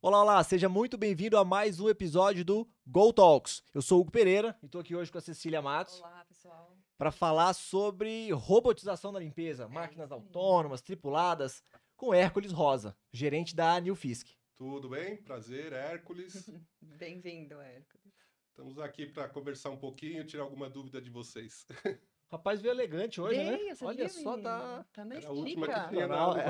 [0.00, 3.62] Olá, olá, seja muito bem-vindo a mais um episódio do Go Talks.
[3.72, 6.76] Eu sou o Hugo Pereira e estou aqui hoje com a Cecília Matos Olá, pessoal.
[6.98, 10.20] para falar sobre robotização da limpeza, máquinas isso aí.
[10.20, 11.62] autônomas, tripuladas,
[11.96, 14.28] com Hércules Rosa, gerente da Newfisk.
[14.56, 15.18] Tudo bem?
[15.18, 16.50] Prazer, Hércules.
[16.82, 18.12] Bem-vindo, Hércules.
[18.48, 21.64] Estamos aqui para conversar um pouquinho, tirar alguma dúvida de vocês.
[22.32, 23.56] Rapaz veio elegante hoje, né?
[23.58, 24.42] Veio, você Olha viu, só, menino?
[24.42, 25.88] tá Tá na Era a última que estica.
[25.90, 26.42] tinha na Não, aula.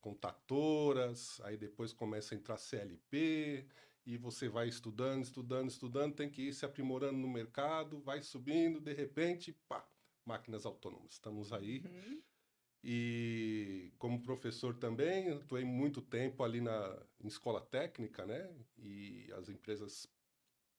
[0.02, 3.66] contatoras, aí depois começa a entrar CLP,
[4.06, 8.81] e você vai estudando, estudando, estudando, tem que ir se aprimorando no mercado, vai subindo,
[8.81, 9.88] de repente, pá,
[10.26, 11.14] máquinas autônomas.
[11.14, 11.86] Estamos aí.
[11.86, 12.22] Uhum.
[12.84, 18.54] E como professor também, atuei muito tempo ali na em escola técnica, né?
[18.78, 20.06] E as empresas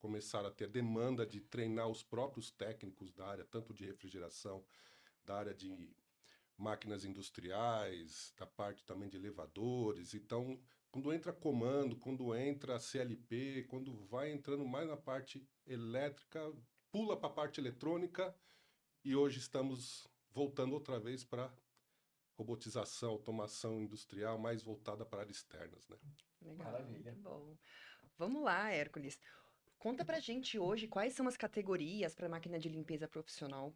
[0.04, 4.62] começaram a ter demanda de treinar os próprios técnicos da área, tanto de refrigeração,
[5.24, 5.96] da área de
[6.58, 10.12] máquinas industriais, da parte também de elevadores.
[10.12, 10.60] Então,
[10.90, 16.52] quando entra comando, quando entra CLP, quando vai entrando mais na parte elétrica,
[16.92, 18.36] pula para a parte eletrônica
[19.02, 21.50] e hoje estamos voltando outra vez para
[22.36, 25.96] robotização, automação industrial mais voltada para áreas externas, né?
[26.42, 27.10] Legal, Maravilha.
[27.10, 27.56] muito bom.
[28.18, 29.18] Vamos lá, Hércules.
[29.84, 33.70] Conta pra gente hoje quais são as categorias para máquina de limpeza profissional.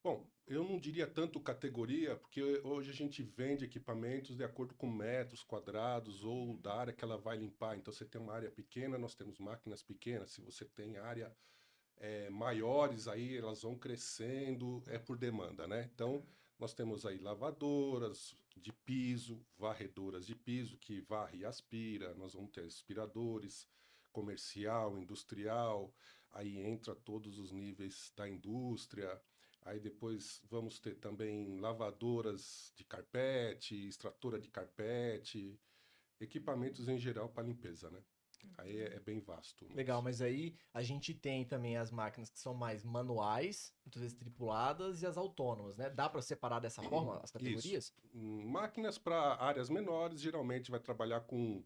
[0.00, 4.88] Bom, eu não diria tanto categoria, porque hoje a gente vende equipamentos de acordo com
[4.88, 7.76] metros quadrados ou da área que ela vai limpar.
[7.76, 10.30] Então, você tem uma área pequena, nós temos máquinas pequenas.
[10.30, 11.36] Se você tem área
[11.96, 15.90] eh, maiores, aí elas vão crescendo, é por demanda, né?
[15.92, 16.24] Então,
[16.60, 22.14] nós temos aí lavadoras de piso, varredoras de piso, que varre e aspira.
[22.14, 23.68] Nós vamos ter aspiradores,
[24.18, 25.94] comercial, industrial.
[26.32, 29.20] Aí entra todos os níveis da indústria.
[29.62, 35.60] Aí depois vamos ter também lavadoras de carpete, extratora de carpete,
[36.20, 38.02] equipamentos em geral para limpeza, né?
[38.56, 39.66] Aí é, é bem vasto.
[39.66, 44.02] o Legal, mas aí a gente tem também as máquinas que são mais manuais, muitas
[44.02, 45.90] vezes tripuladas, e as autônomas, né?
[45.90, 47.92] Dá para separar dessa forma as categorias?
[48.14, 51.64] Hum, Máquinas para áreas menores geralmente vai trabalhar com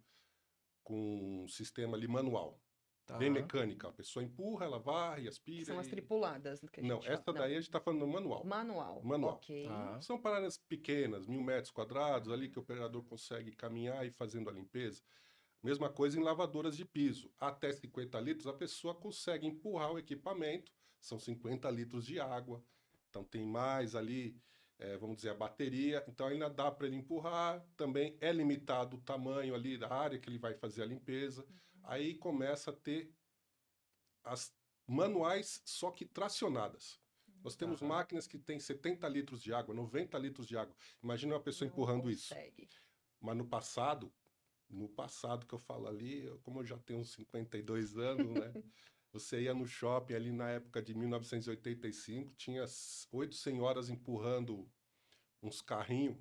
[0.83, 2.61] com um sistema ali manual,
[3.05, 3.19] Tá.
[3.19, 3.89] bem mecânica.
[3.89, 5.65] A pessoa empurra, ela varre, aspira.
[5.67, 8.45] São as e- tripuladas que a Não, essa daí a gente está falando manual.
[8.45, 9.03] Manual.
[9.03, 9.35] Manual.
[9.35, 9.67] Ok.
[9.67, 10.01] Tá.
[10.01, 14.13] São para áreas pequenas, mil metros quadrados, ali que o operador consegue caminhar e ir
[14.13, 15.03] fazendo a limpeza.
[15.63, 17.31] Mesma coisa em lavadoras de piso.
[17.39, 22.65] Até 50 litros, a pessoa consegue empurrar o equipamento, são 50 litros de água.
[23.11, 24.37] Então tem mais ali,
[24.83, 26.05] eh, vamos dizer, a bateria.
[26.09, 27.65] Então ainda dá para ele empurrar.
[27.77, 31.47] Também é limitado o tamanho ali da área que ele vai fazer a limpeza.
[31.85, 33.15] Aí começa a ter
[34.25, 34.53] as
[34.87, 37.01] manuais, só que tracionadas.
[37.45, 40.77] Nós temos máquinas que têm 70 litros de água, 90 litros de água.
[41.03, 42.29] Imagina uma pessoa Não empurrando isso.
[42.29, 42.69] consegue.
[43.21, 44.13] Mas no passado,
[44.69, 48.53] no passado que eu falo ali, eu- como eu já tenho uns 52 anos, né?
[49.13, 52.65] Você ia no shopping ali na época de 1985, tinha
[53.13, 54.71] oito senhoras empurrando
[55.43, 56.17] uns carrinhos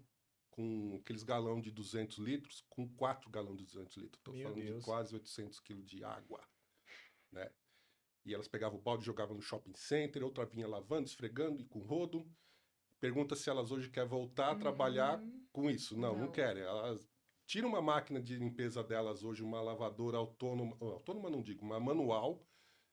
[0.50, 4.20] com aqueles galão de 200 litros, com quatro galões de 200 litros.
[4.20, 4.80] Estou falando Deus.
[4.80, 6.44] de quase 800 quilos de água,
[7.32, 7.50] né?
[8.26, 11.66] E elas pegavam o balde e jogavam no shopping center, outra vinha lavando, esfregando e
[11.66, 12.30] com rodo.
[13.00, 15.48] Pergunta se elas hoje querem voltar a trabalhar Uhum.
[15.52, 15.98] com isso.
[15.98, 16.32] Não, não, Não.
[16.32, 16.62] querem.
[16.62, 17.10] Elas
[17.48, 22.46] tiram uma máquina de limpeza delas hoje, uma lavadora autônoma, autônoma não digo, uma manual,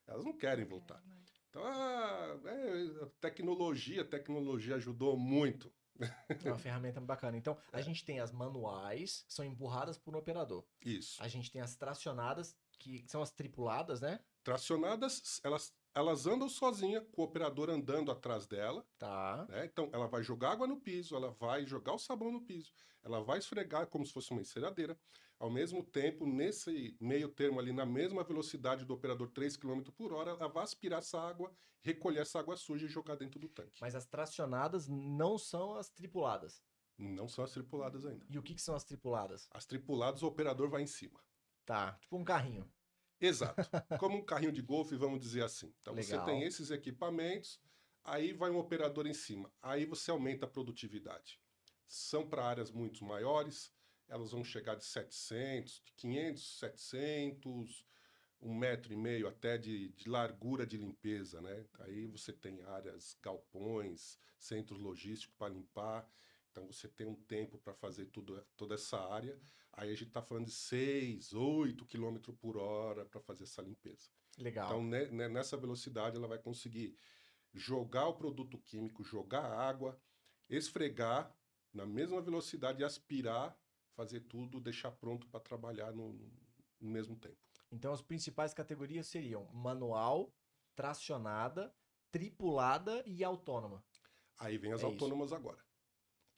[0.07, 1.03] elas não querem voltar.
[1.49, 7.37] Então, ah, é, a tecnologia, a tecnologia ajudou muito, É uma ferramenta bacana.
[7.37, 10.65] Então, a gente tem as manuais, que são empurradas por um operador.
[10.83, 11.21] Isso.
[11.21, 14.19] A gente tem as tracionadas, que são as tripuladas, né?
[14.43, 18.85] Tracionadas, elas, elas andam sozinha, com o operador andando atrás dela.
[18.97, 19.45] Tá.
[19.49, 19.65] né?
[19.65, 22.71] Então, ela vai jogar água no piso, ela vai jogar o sabão no piso,
[23.03, 24.97] ela vai esfregar como se fosse uma enceradeira.
[25.39, 30.11] Ao mesmo tempo, nesse meio termo ali, na mesma velocidade do operador 3 km por
[30.11, 31.49] hora, ela vai aspirar essa água,
[31.81, 33.79] recolher essa água suja e jogar dentro do tanque.
[33.79, 36.61] Mas as tracionadas não são as tripuladas.
[36.97, 38.25] Não são as tripuladas ainda.
[38.29, 39.47] E o que, que são as tripuladas?
[39.51, 41.23] As tripuladas, o operador vai em cima.
[41.65, 42.69] Tá, tipo um carrinho.
[43.21, 43.55] Exato.
[43.97, 45.73] Como um carrinho de golfe, vamos dizer assim.
[45.81, 46.19] Então Legal.
[46.19, 47.61] você tem esses equipamentos,
[48.03, 49.49] aí vai um operador em cima.
[49.61, 51.39] Aí você aumenta a produtividade.
[51.87, 53.71] São para áreas muito maiores,
[54.09, 57.85] elas vão chegar de 700, de 500, 700,
[58.41, 61.65] um metro e meio até de, de largura de limpeza, né?
[61.79, 66.09] Aí você tem áreas, galpões, centros logísticos para limpar.
[66.51, 69.39] Então você tem um tempo para fazer tudo, toda essa área.
[69.73, 74.09] Aí a gente está falando de 6, 8 km por hora para fazer essa limpeza.
[74.37, 74.67] Legal.
[74.67, 76.95] Então, ne- ne- nessa velocidade, ela vai conseguir
[77.53, 79.99] jogar o produto químico, jogar a água,
[80.49, 81.33] esfregar
[81.73, 83.57] na mesma velocidade, aspirar,
[83.95, 86.13] fazer tudo, deixar pronto para trabalhar no,
[86.79, 87.37] no mesmo tempo.
[87.71, 90.33] Então, as principais categorias seriam manual,
[90.75, 91.73] tracionada,
[92.11, 93.83] tripulada e autônoma.
[94.39, 94.93] Aí vem as É isso.
[94.93, 95.68] autônomas agora.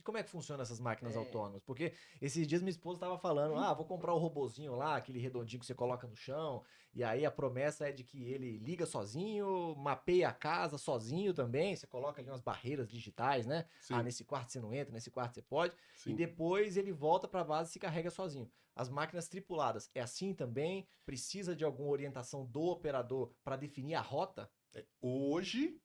[0.02, 1.20] E como é que funcionam essas máquinas É.
[1.20, 1.62] autônomas?
[1.62, 5.60] Porque esses dias minha esposa estava falando, ah, vou comprar o robozinho lá, aquele redondinho
[5.60, 9.76] que você coloca no chão, e aí a promessa é de que ele liga sozinho,
[9.76, 13.68] mapeia a casa sozinho também, você coloca ali umas barreiras digitais, né?
[13.80, 16.12] Sim, Ah, nesse quarto você não entra, nesse quarto você pode, sim.
[16.12, 18.50] e depois ele volta para a base e se carrega sozinho.
[18.76, 20.88] As máquinas tripuladas, é assim também?
[21.06, 24.52] Precisa de alguma orientação do operador para definir a rota?
[24.74, 25.80] É, Hoje,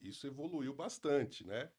[0.00, 1.72] isso evoluiu bastante, né?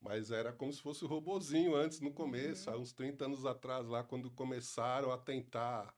[0.00, 3.86] Mas era como se fosse o robozinho antes, no começo, há uns 30 anos atrás,
[3.86, 5.94] lá quando começaram a tentar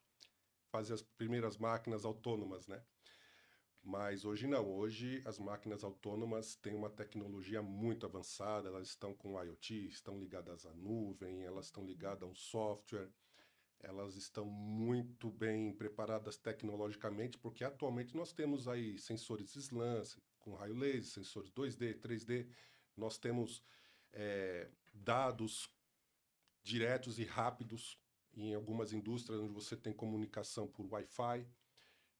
[0.71, 2.83] fazer as primeiras máquinas autônomas, né?
[3.85, 9.41] Mas hoje não, hoje as máquinas autônomas têm uma tecnologia muito avançada, elas estão com
[9.43, 13.11] IoT, estão ligadas à nuvem, elas estão ligadas a um software,
[13.81, 20.03] elas estão muito bem preparadas tecnologicamente, porque atualmente nós temos aí sensores SLAM,
[20.39, 22.49] com raio laser, sensores 2D, 3D,
[22.97, 23.65] nós temos
[24.13, 25.69] eh, dados
[26.63, 27.99] diretos e rápidos
[28.35, 31.47] em algumas indústrias onde você tem comunicação por Wi-Fi.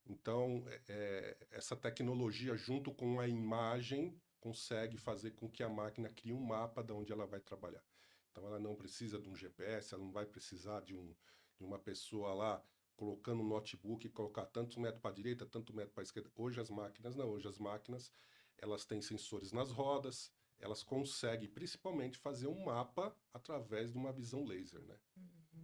[0.05, 6.33] Então, eh, essa tecnologia, junto com a imagem, consegue fazer com que a máquina crie
[6.33, 7.83] um mapa de onde ela vai trabalhar.
[8.29, 11.15] Então, ela não precisa de um GPS, ela não vai precisar de, um,
[11.57, 12.63] de uma pessoa lá
[12.95, 16.31] colocando um notebook e colocar tantos metros para a direita, tanto metro para a esquerda.
[16.35, 18.11] Hoje as máquinas não, hoje as máquinas
[18.57, 20.31] elas têm sensores nas rodas,
[20.63, 24.97] elas conseguem principalmente fazer um mapa através de uma visão laser, né?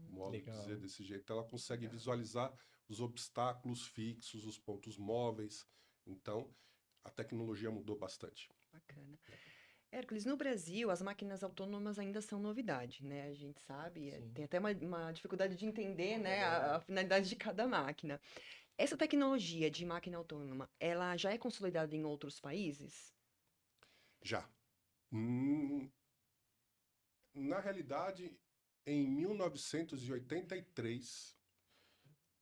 [0.10, 0.60] Modo de Legal.
[0.60, 2.54] dizer desse jeito, ela consegue visualizar
[2.90, 5.66] os obstáculos fixos, os pontos móveis.
[6.06, 6.54] Então,
[7.04, 8.50] a tecnologia mudou bastante.
[8.74, 9.18] Bacana.
[9.92, 13.28] Hércules, no Brasil, as máquinas autônomas ainda são novidade, né?
[13.30, 14.34] A gente sabe, é, Sim.
[14.34, 16.44] tem até uma, uma dificuldade de entender, né, É.
[16.44, 18.22] a, a finalidade de cada máquina.
[18.78, 23.14] Essa tecnologia de máquina autônoma, ela já é consolidada em outros países?
[24.24, 24.50] Já.
[25.12, 25.90] Hum,
[27.34, 28.38] na realidade,
[28.86, 31.36] em 1983,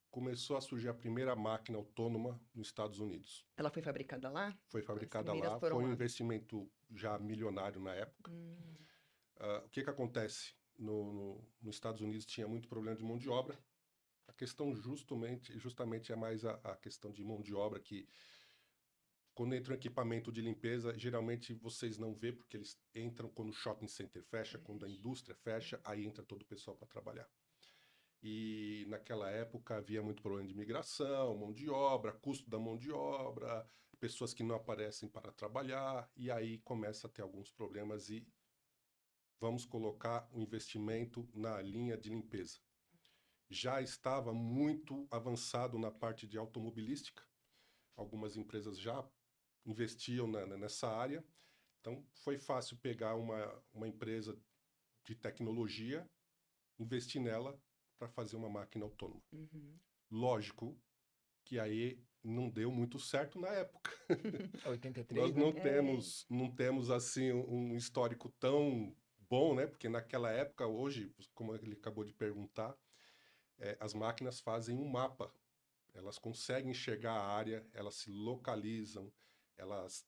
[0.09, 3.45] começou a surgir a primeira máquina autônoma nos Estados Unidos.
[3.55, 4.57] Ela foi fabricada lá?
[4.67, 5.93] Foi fabricada lá, foi um lá.
[5.93, 8.31] investimento já milionário na época.
[8.31, 8.57] Hum,
[9.39, 10.55] Ah, o que que acontece?
[10.77, 13.57] No, no- nos Estados Unidos tinha muito problema de mão de obra.
[14.27, 18.07] A questão justamente, justamente é mais a, a questão de mão de obra que
[19.37, 23.53] quando entra um equipamento de limpeza, geralmente vocês não vê porque eles entram quando o
[23.53, 27.29] shopping center fecha, quando a indústria fecha, aí entra todo o pessoal para trabalhar.
[28.23, 32.91] E naquela época havia muito problema de migração, mão de obra, custo da mão de
[32.91, 38.27] obra, pessoas que não aparecem para trabalhar, e aí começa a ter alguns problemas e
[39.39, 42.57] vamos colocar o investimento na linha de limpeza.
[43.51, 47.23] Já estava muito avançado na parte de automobilística,
[47.95, 49.07] algumas empresas já
[49.67, 51.23] investiam na- na- nessa área,
[51.81, 54.39] então foi fácil pegar uma, uma empresa
[55.05, 56.09] de tecnologia,
[56.79, 57.59] investir nela
[57.99, 59.21] para fazer uma máquina autônoma.
[59.31, 59.79] uhum.
[60.09, 60.79] Lógico
[61.45, 63.91] que aí não deu muito certo na época.
[64.65, 65.41] É 83, Nós né?
[65.41, 65.61] não É.
[65.61, 68.95] temos, não temos assim um histórico tão
[69.29, 69.67] bom, né?
[69.67, 72.75] Porque naquela época, hoje, como ele acabou de perguntar,
[73.59, 75.31] eh, as máquinas fazem um mapa.
[75.93, 79.11] Elas conseguem enxergar a área, elas se localizam,
[79.57, 80.05] elas,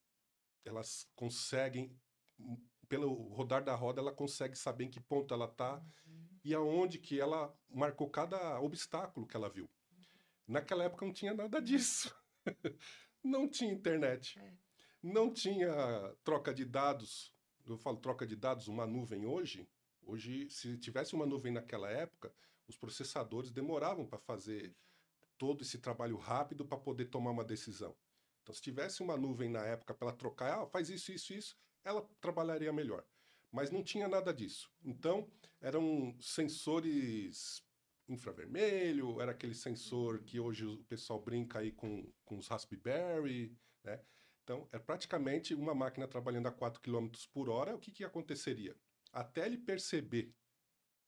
[0.63, 1.95] elas conseguem
[2.87, 5.75] pelo rodar da roda, ela consegue saber em que ponto ela está
[6.07, 6.27] Uhum.
[6.43, 9.69] e aonde que ela marcou cada obstáculo que ela viu.
[10.47, 12.15] Naquela época não tinha nada disso.
[13.23, 14.39] não tinha internet.
[14.39, 14.53] É.
[15.03, 15.71] Não tinha
[16.23, 17.33] troca de dados.
[17.67, 19.69] Eu falo troca de dados, uma nuvem hoje.
[20.01, 22.33] Hoje, se tivesse uma nuvem naquela época,
[22.67, 24.75] os processadores demoravam para fazer
[25.37, 27.95] todo esse trabalho rápido para poder tomar uma decisão.
[28.49, 31.55] Então, se tivesse uma nuvem na época para ela trocar, ah, faz isso, isso, isso,
[31.83, 33.05] ela trabalharia melhor.
[33.51, 34.71] Mas não tinha nada disso.
[34.83, 37.63] Então, eram sensores
[38.07, 44.03] infravermelho, era aquele sensor que hoje o pessoal brinca aí com, com os Raspberry, né?
[44.43, 48.75] Então, é praticamente uma máquina trabalhando a 4 km por hora, o que, que aconteceria?
[49.13, 50.33] Até ele perceber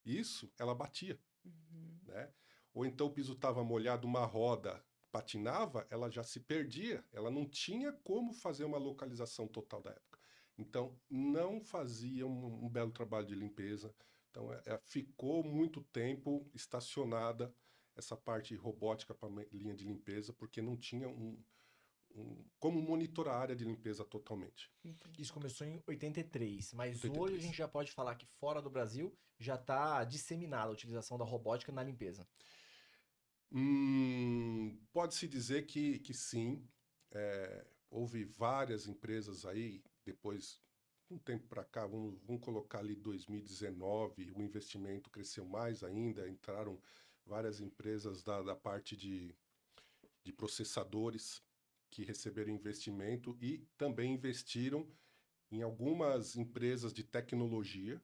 [0.04, 1.98] isso, ela batia, Uhum.
[2.04, 2.32] né?
[2.72, 4.80] Ou então o piso estava molhado, uma roda
[5.12, 10.18] patinava, ela já se perdia, ela não tinha como fazer uma localização total da época.
[10.58, 13.94] Então, não fazia um, um belo trabalho de limpeza.
[14.30, 17.54] Então, é- é- ficou muito tempo estacionada
[17.94, 21.42] essa parte robótica para linha de limpeza, porque não tinha um,
[22.14, 24.70] um- como monitorar a área de limpeza totalmente.
[25.18, 27.18] Isso começou em 83, mas 83.
[27.22, 31.18] hoje a gente já pode falar que fora do Brasil já está disseminada a utilização
[31.18, 32.26] da robótica na limpeza.
[33.52, 36.66] Hum, Pode-se dizer que, que sim.
[37.12, 40.58] É, houve várias empresas aí, depois,
[41.10, 46.80] um tempo para cá, vamos, vamos colocar ali 2019, o investimento cresceu mais ainda, entraram
[47.26, 49.36] várias empresas da, da parte de,
[50.24, 51.42] de processadores
[51.90, 54.88] que receberam investimento e também investiram
[55.50, 58.02] em algumas empresas de tecnologia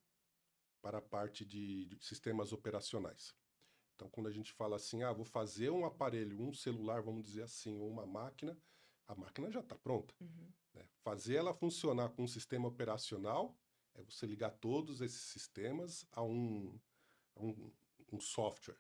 [0.83, 3.35] para a parte de, de sistemas operacionais.
[3.99, 7.43] Então, quando a gente fala assim, ah, vou fazer um aparelho, um celular, vamos dizer
[7.43, 8.57] assim, ou uma máquina,
[9.09, 10.14] a máquina já está pronta.
[10.21, 10.52] Uhum.
[10.73, 10.88] né?
[11.02, 13.59] Fazer ela funcionar com um sistema operacional
[13.97, 16.78] é você ligar todos esses sistemas a um,
[17.35, 17.73] a um,
[18.12, 18.78] um software.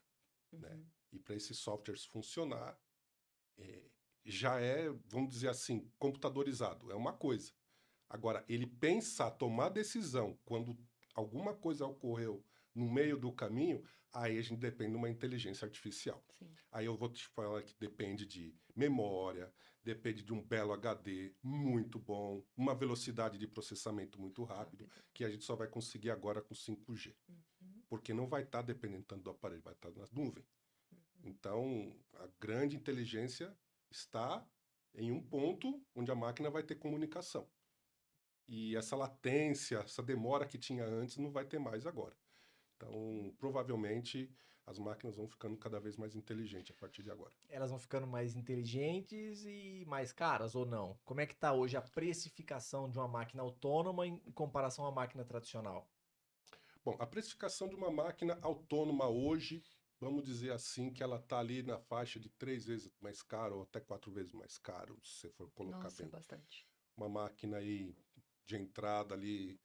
[0.52, 0.72] né?
[0.72, 0.86] Uhum.
[1.10, 2.78] E para esses softwares funcionar,
[3.56, 3.90] é,
[4.24, 6.92] já é, vamos dizer assim, computadorizado.
[6.92, 7.52] É uma coisa.
[8.08, 10.78] Agora, ele pensar, tomar decisão quando
[11.12, 16.24] alguma coisa ocorreu no meio do caminho, aí a gente depende de uma inteligência artificial.
[16.38, 16.54] Sim.
[16.72, 21.98] Aí eu vou te falar que depende de memória, depende de um belo HD muito
[21.98, 25.04] bom, uma velocidade de processamento muito rápido, Rápido.
[25.14, 27.14] que a gente só vai conseguir agora com 5G.
[27.28, 27.82] Uhum.
[27.88, 30.44] Porque não vai estar dependendo tanto do aparelho, vai estar na nuvem.
[30.92, 30.98] Uhum.
[31.24, 33.56] Então, a grande inteligência
[33.90, 34.46] está
[34.94, 37.48] em um ponto onde a máquina vai ter comunicação.
[38.46, 42.16] E essa latência, essa demora que tinha antes, não vai ter mais agora.
[42.78, 44.30] Então, provavelmente,
[44.64, 47.34] as máquinas vão ficando cada vez mais inteligentes a partir de agora.
[47.48, 50.96] Elas vão ficando mais inteligentes e mais caras ou não?
[51.04, 55.24] Como é que está hoje a precificação de uma máquina autônoma em comparação à máquina
[55.24, 55.90] tradicional?
[56.84, 59.62] Bom, a precificação de uma máquina autônoma hoje,
[60.00, 63.62] vamos dizer assim, que ela está ali na faixa de três vezes mais caro ou
[63.62, 66.10] até quatro vezes mais caro, se você for colocar Nossa, bem.
[66.12, 66.66] bastante.
[66.96, 67.94] Uma máquina aí
[68.46, 69.58] de entrada ali,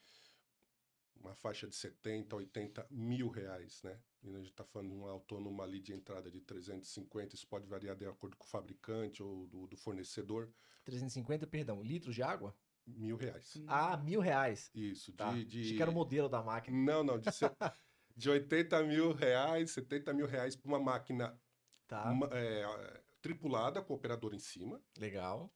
[1.23, 3.97] uma faixa de 70, 80 mil reais, né?
[4.21, 7.65] E a gente está falando de uma autônoma ali de entrada de 350, isso pode
[7.67, 10.51] variar de acordo com o fabricante ou do, do fornecedor,
[10.85, 12.55] 350, perdão, litros de água?
[12.85, 13.53] mil reais.
[13.67, 14.69] Ah, mil reais.
[14.75, 15.31] Isso, Tá.
[15.31, 15.61] de, de...
[15.61, 16.77] Achei que era o modelo da máquina.
[16.77, 17.29] Não, não, de,
[18.17, 21.39] de 80 mil reais, 70 mil reais para uma máquina
[21.87, 24.81] Tá, ma- é, tripulada com o operador em cima.
[24.97, 25.49] legal,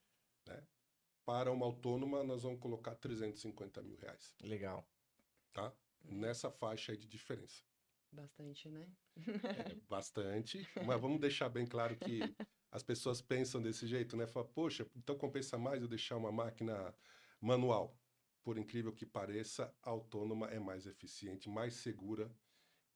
[1.25, 4.88] Para uma autônoma, nós vamos colocar 350 mil reais, legal.
[5.58, 5.74] Tá?
[6.04, 7.64] Nessa faixa aí de diferença.
[8.12, 8.86] Bastante, né?
[9.56, 12.36] É bastante, mas vamos deixar bem claro que
[12.72, 14.28] as pessoas pensam desse jeito, né?
[14.28, 16.94] Fala, poxa, então compensa mais eu deixar uma máquina
[17.42, 17.98] manual.
[18.44, 22.32] Por incrível que pareça, autônoma é mais eficiente, mais segura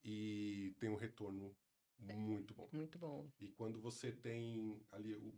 [0.03, 1.57] e tem um retorno
[1.99, 2.69] muito bom.
[2.71, 3.27] Muito bom.
[3.39, 5.33] E quando você tem ali o-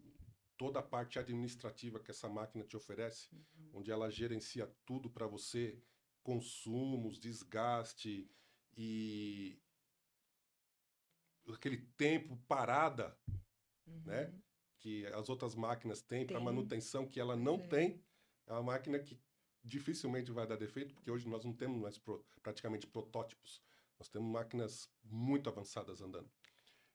[0.57, 3.69] toda a parte administrativa que essa máquina te oferece, Uhum.
[3.73, 5.81] onde ela gerencia tudo para você,
[6.23, 8.29] consumos, desgaste
[8.75, 9.59] e
[11.53, 13.17] aquele tempo parada
[14.05, 14.25] né?
[14.27, 14.41] Uhum.
[14.79, 17.67] que as outras máquinas têm para manutenção que ela não É.
[17.67, 18.03] tem,
[18.47, 19.19] é uma máquina que
[19.63, 23.61] dificilmente vai dar defeito, porque hoje nós não temos mais pro- praticamente protótipos.
[23.99, 26.29] Nós temos máquinas muito avançadas andando.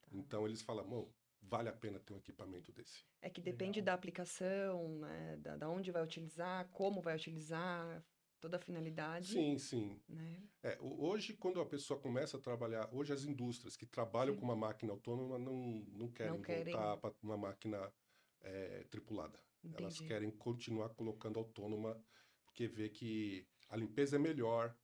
[0.00, 0.08] Tá.
[0.12, 3.04] Então eles falam, "Mô, vale a pena ter um equipamento desse.
[3.22, 5.36] É que depende da aplicação, né?
[5.38, 8.04] Da, da onde vai utilizar, como vai utilizar,
[8.40, 10.00] toda a finalidade, Sim, sim.
[10.08, 10.42] né?
[10.62, 14.40] É, ho- hoje, quando a pessoa começa a trabalhar, hoje as indústrias que trabalham Sim.
[14.40, 15.54] com uma máquina autônoma não,
[15.92, 16.74] não querem querem.
[16.74, 17.92] voltar para uma máquina
[18.40, 19.38] é, tripulada.
[19.72, 20.08] Elas Entendi.
[20.08, 22.02] querem continuar colocando autônoma,
[22.44, 24.74] porque vê que A limpeza é melhor.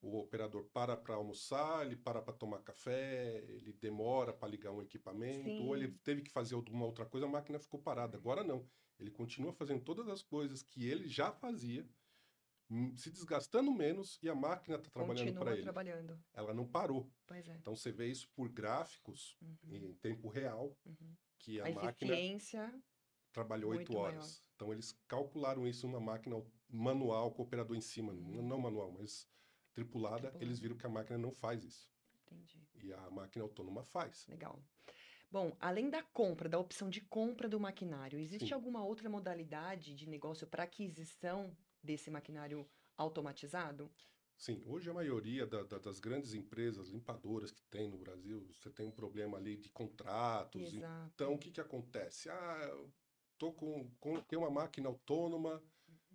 [0.00, 4.82] O operador para para almoçar, ele para para tomar café, ele demora para ligar um
[4.82, 5.98] equipamento, ou ele Sim.
[6.02, 8.16] teve que fazer alguma outra coisa, a máquina ficou parada.
[8.18, 8.68] Agora não.
[8.98, 11.88] Ele continua fazendo todas as coisas que ele já fazia,
[12.96, 15.62] se desgastando menos e a máquina está trabalhando para ele.
[15.62, 16.18] trabalhando.
[16.32, 17.10] Ela não parou.
[17.26, 17.56] Pois é.
[17.56, 21.14] Então você vê isso por gráficos Uhum, em tempo real, uhum.
[21.38, 22.14] que a, A máquina
[23.32, 24.06] trabalhou oito maior.
[24.14, 24.42] horas.
[24.54, 26.36] Então eles calcularam isso numa máquina
[26.68, 28.42] manual com o operador em cima, Uhum.
[28.42, 29.28] não manual, mas
[29.72, 30.44] tripulada, Tripulada.
[30.44, 31.92] eles viram que a máquina não faz isso.
[32.26, 32.64] Entendi.
[32.82, 34.26] E a máquina autônoma faz.
[34.28, 34.62] Legal.
[35.30, 38.54] Bom, além da compra, da opção de compra do maquinário, existe Sim.
[38.54, 43.90] alguma outra modalidade de negócio para aquisição desse maquinário automatizado?
[44.36, 48.68] Sim, hoje a maioria da- da- das grandes empresas limpadoras que tem no Brasil, você
[48.70, 50.74] tem um problema ali de contratos.
[50.74, 51.12] Exato.
[51.14, 52.28] Então, o que que acontece?
[52.28, 52.84] Ah,
[53.38, 55.62] tô com, coloquei uma máquina autônoma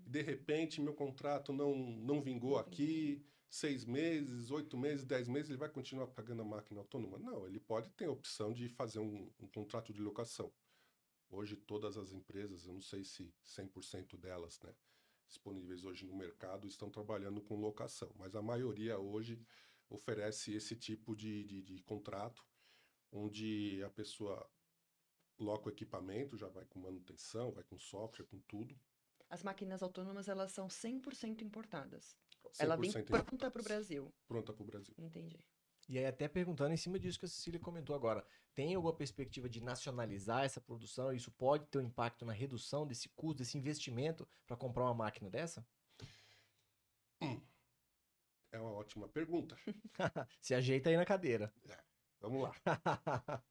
[0.05, 5.49] e de repente meu contrato não, não vingou aqui, seis meses, oito meses, dez meses,
[5.49, 7.17] ele vai continuar pagando a máquina autônoma?
[7.17, 10.51] Não, ele pode ter a opção de fazer um, um contrato de locação.
[11.29, 14.75] Hoje todas as empresas, eu não sei se 100% delas, né,
[15.29, 19.39] disponíveis hoje no mercado estão trabalhando com locação, mas a maioria hoje
[19.89, 22.45] oferece esse tipo de, de, de contrato,
[23.11, 24.47] onde a pessoa
[25.39, 28.77] loca o equipamento, já vai com manutenção, vai com software, com tudo.
[29.29, 32.17] As máquinas autônomas, elas são 100% importadas.
[32.57, 34.13] Ela vem 100% pronta para o Brasil.
[34.27, 34.93] Pronta para o Brasil.
[34.97, 35.39] Entendi.
[35.89, 39.49] E aí, até perguntando em cima disso que a Cecília comentou agora, tem alguma perspectiva
[39.49, 41.11] de nacionalizar essa produção?
[41.11, 45.31] Isso pode ter um impacto na redução desse custo, desse investimento para comprar uma máquina
[45.31, 45.65] dessa?
[48.51, 49.57] É uma ótima pergunta.
[50.39, 51.51] Se ajeita aí na cadeira.
[52.21, 52.53] Vamos lá.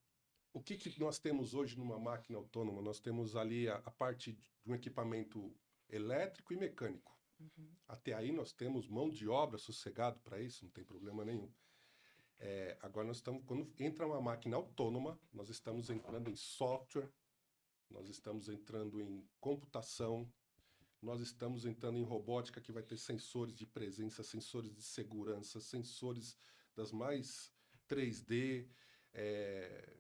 [0.51, 2.83] O que, que nós temos hoje numa máquina autônoma?
[2.83, 5.55] Nós temos ali a, a parte de um equipamento
[5.89, 7.17] elétrico e mecânico.
[7.39, 7.71] Uhum.
[7.87, 11.53] Até aí nós temos mão de obra sossegado para isso, não tem problema nenhum.
[12.39, 17.11] É, agora nós estamos, quando entra uma máquina autônoma, nós estamos entrando em software,
[17.91, 20.31] nós estamos entrando em computação,
[21.01, 26.37] nós estamos entrando em robótica que vai ter sensores de presença, sensores de segurança, sensores
[26.75, 27.53] das mais
[27.89, 28.69] 3D,
[29.13, 29.97] é,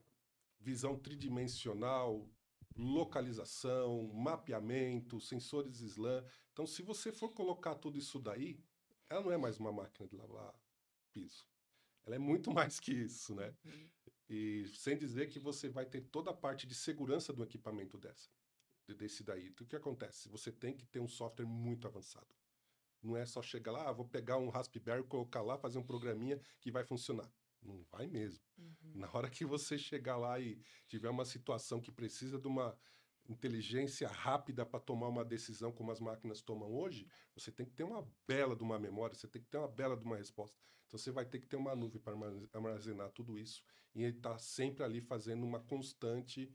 [0.60, 2.28] visão tridimensional,
[2.76, 6.24] localização, mapeamento, sensores SLAM.
[6.52, 8.60] Então, se você for colocar tudo isso daí,
[9.08, 10.54] ela não é mais uma máquina de lavar
[11.12, 11.46] piso.
[12.08, 13.54] Ela é muito mais que isso, né?
[13.64, 13.88] Uhum.
[14.30, 18.30] E sem dizer que você vai ter toda a parte de segurança do equipamento dessa,
[18.86, 19.48] de- desse daí.
[19.48, 20.28] Então, o que acontece?
[20.30, 22.34] Você tem que ter um software muito avançado.
[23.02, 26.40] Não é só chegar lá, ah, vou pegar um Raspberry, colocar lá, fazer um programinha
[26.60, 27.30] que vai funcionar.
[27.62, 28.42] Não vai mesmo.
[28.56, 28.92] Uhum.
[28.94, 32.76] Na hora que você chegar lá e tiver uma situação que precisa de uma
[33.28, 37.84] inteligência rápida para tomar uma decisão como as máquinas tomam hoje, você tem que ter
[37.84, 40.56] uma bela de uma memória, você tem que ter uma bela de uma resposta.
[40.86, 42.14] Então você vai ter que ter uma nuvem para
[42.54, 43.62] armazenar tudo isso
[43.94, 46.50] e ele está sempre ali fazendo uma constante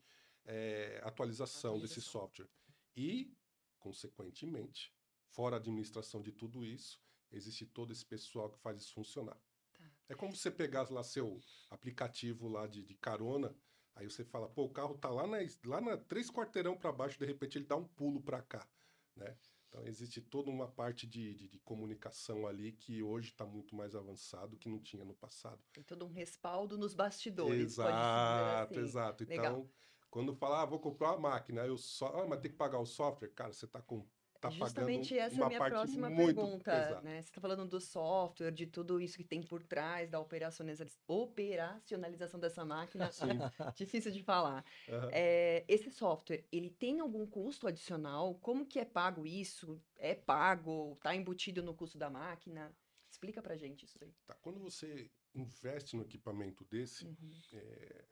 [0.46, 2.50] eh, atualização desse software.
[2.96, 3.32] E,
[3.78, 4.92] consequentemente,
[5.28, 7.00] fora a administração de tudo isso,
[7.32, 9.40] existe todo esse pessoal que faz isso funcionar.
[9.74, 9.84] Tá.
[10.10, 13.56] É como você pegar lá seu aplicativo lá de, de carona,
[13.96, 17.20] aí você fala, pô, o carro tá lá na, lá na três quarteirão para baixo,
[17.20, 18.68] de repente ele dá um pulo para cá,
[19.16, 19.38] né?
[19.68, 23.96] Então existe toda uma parte de, de, de comunicação ali que hoje está muito mais
[23.96, 25.60] avançado que não tinha no passado.
[25.74, 28.82] Tem todo um respaldo nos bastidores, Exato, assim.
[28.82, 29.26] exato.
[29.28, 29.46] Legal.
[29.46, 29.70] Então,
[30.12, 32.86] quando falar, ah, vou comprar uma máquina, eu só, ah, mas tem que pagar o
[32.86, 34.08] software, cara, você tá com
[34.50, 37.22] tá Justamente essa é a minha próxima pergunta, né?
[37.22, 42.40] Você está falando do software, de tudo isso que tem por trás da operacionaliza- operacionalização
[42.40, 43.10] dessa máquina.
[43.78, 44.66] Difícil de falar.
[44.90, 45.10] Aham.
[45.12, 48.36] É, esse software, ele tem algum custo adicional?
[48.36, 49.82] Como que é pago isso?
[49.96, 50.94] É pago?
[50.94, 52.76] Está embutido no custo da máquina?
[53.10, 54.14] Explica pra gente isso aí.
[54.26, 57.32] Tá, quando você investe no equipamento desse, Uhum.
[57.54, 58.06] é,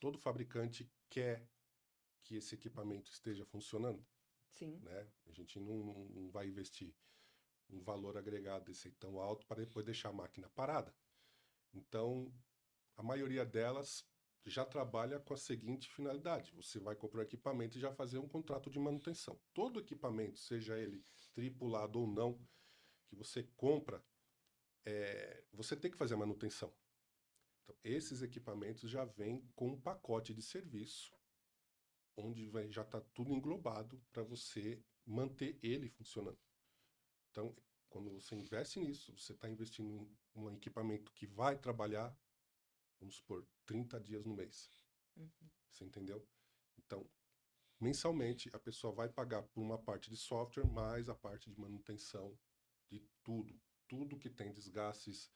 [0.00, 1.48] todo fabricante quer
[2.24, 4.04] que esse equipamento esteja funcionando,
[4.58, 4.78] Sim.
[4.82, 5.06] né?
[5.26, 6.94] A gente não, não- vai investir
[7.70, 10.94] um valor agregado desse tão alto para depois deixar a máquina parada.
[11.74, 12.32] Então,
[12.96, 14.06] a maioria delas
[14.44, 18.28] já trabalha com a seguinte finalidade: você vai comprar um equipamento e já fazer um
[18.28, 19.40] contrato de manutenção.
[19.54, 22.38] Todo equipamento, seja ele tripulado ou não,
[23.08, 24.04] que você compra,
[24.84, 26.74] é, você tem que fazer a manutenção.
[27.64, 31.15] Então, esses equipamentos já vêm com um pacote de serviço,
[32.16, 36.38] onde vai, já está tudo englobado para você manter ele funcionando.
[37.30, 37.54] Então,
[37.88, 42.16] quando você investe nisso, você está investindo em um equipamento que vai trabalhar,
[42.98, 44.70] vamos supor, 30 dias no mês.
[45.16, 45.30] Uhum.
[45.70, 46.26] Você entendeu?
[46.78, 47.08] Então,
[47.80, 52.38] mensalmente, a pessoa vai pagar por uma parte de software mais a parte de manutenção
[52.88, 53.60] de tudo.
[53.88, 55.30] Tudo que tem desgastes,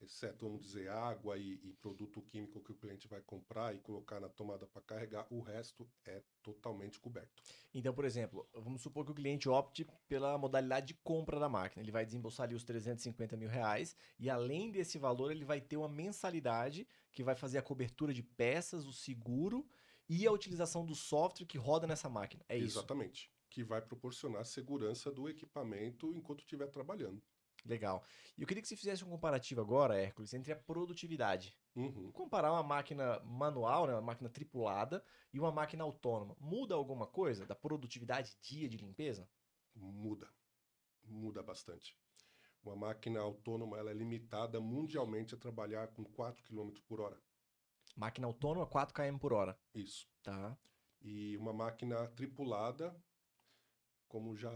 [0.00, 4.20] exceto, vamos dizer, água e, e produto químico que o cliente vai comprar e colocar
[4.20, 7.42] na tomada para carregar, o resto é totalmente coberto.
[7.72, 11.82] Então, por exemplo, vamos supor que o cliente opte pela modalidade de compra da máquina.
[11.82, 15.76] Ele vai desembolsar ali os 350 mil reais e, além desse valor, ele vai ter
[15.76, 19.66] uma mensalidade que vai fazer a cobertura de peças, o seguro
[20.08, 22.44] e a utilização do software que roda nessa máquina.
[22.48, 22.78] É isso?
[22.78, 23.30] Exatamente.
[23.48, 27.22] Que vai proporcionar segurança do equipamento enquanto estiver trabalhando.
[27.64, 28.04] Legal.
[28.36, 31.56] E eu queria que você fizesse um comparativo agora, Hércules, entre a produtividade.
[31.74, 32.12] Uhum.
[32.12, 36.36] Comparar uma máquina manual, né, uma máquina tripulada, e uma máquina autônoma.
[36.38, 39.28] Muda alguma coisa da produtividade dia de limpeza?
[39.74, 40.28] Muda.
[41.04, 41.96] Muda bastante.
[42.62, 47.20] Uma máquina autônoma ela é limitada mundialmente a trabalhar com 4 km por hora.
[47.96, 49.58] Máquina autônoma, 4 km por hora.
[49.74, 50.08] Isso.
[50.22, 50.56] Tá.
[51.00, 52.96] E uma máquina tripulada,
[54.08, 54.50] como já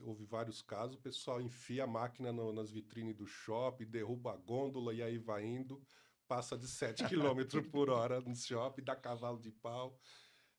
[0.00, 4.36] houve vários casos, o pessoal enfia a máquina no- nas vitrines do shopping, derruba a
[4.36, 5.82] gôndola e aí vai indo,
[6.28, 7.40] passa de 7 km
[7.74, 9.98] por hora no shopping, dá cavalo de pau.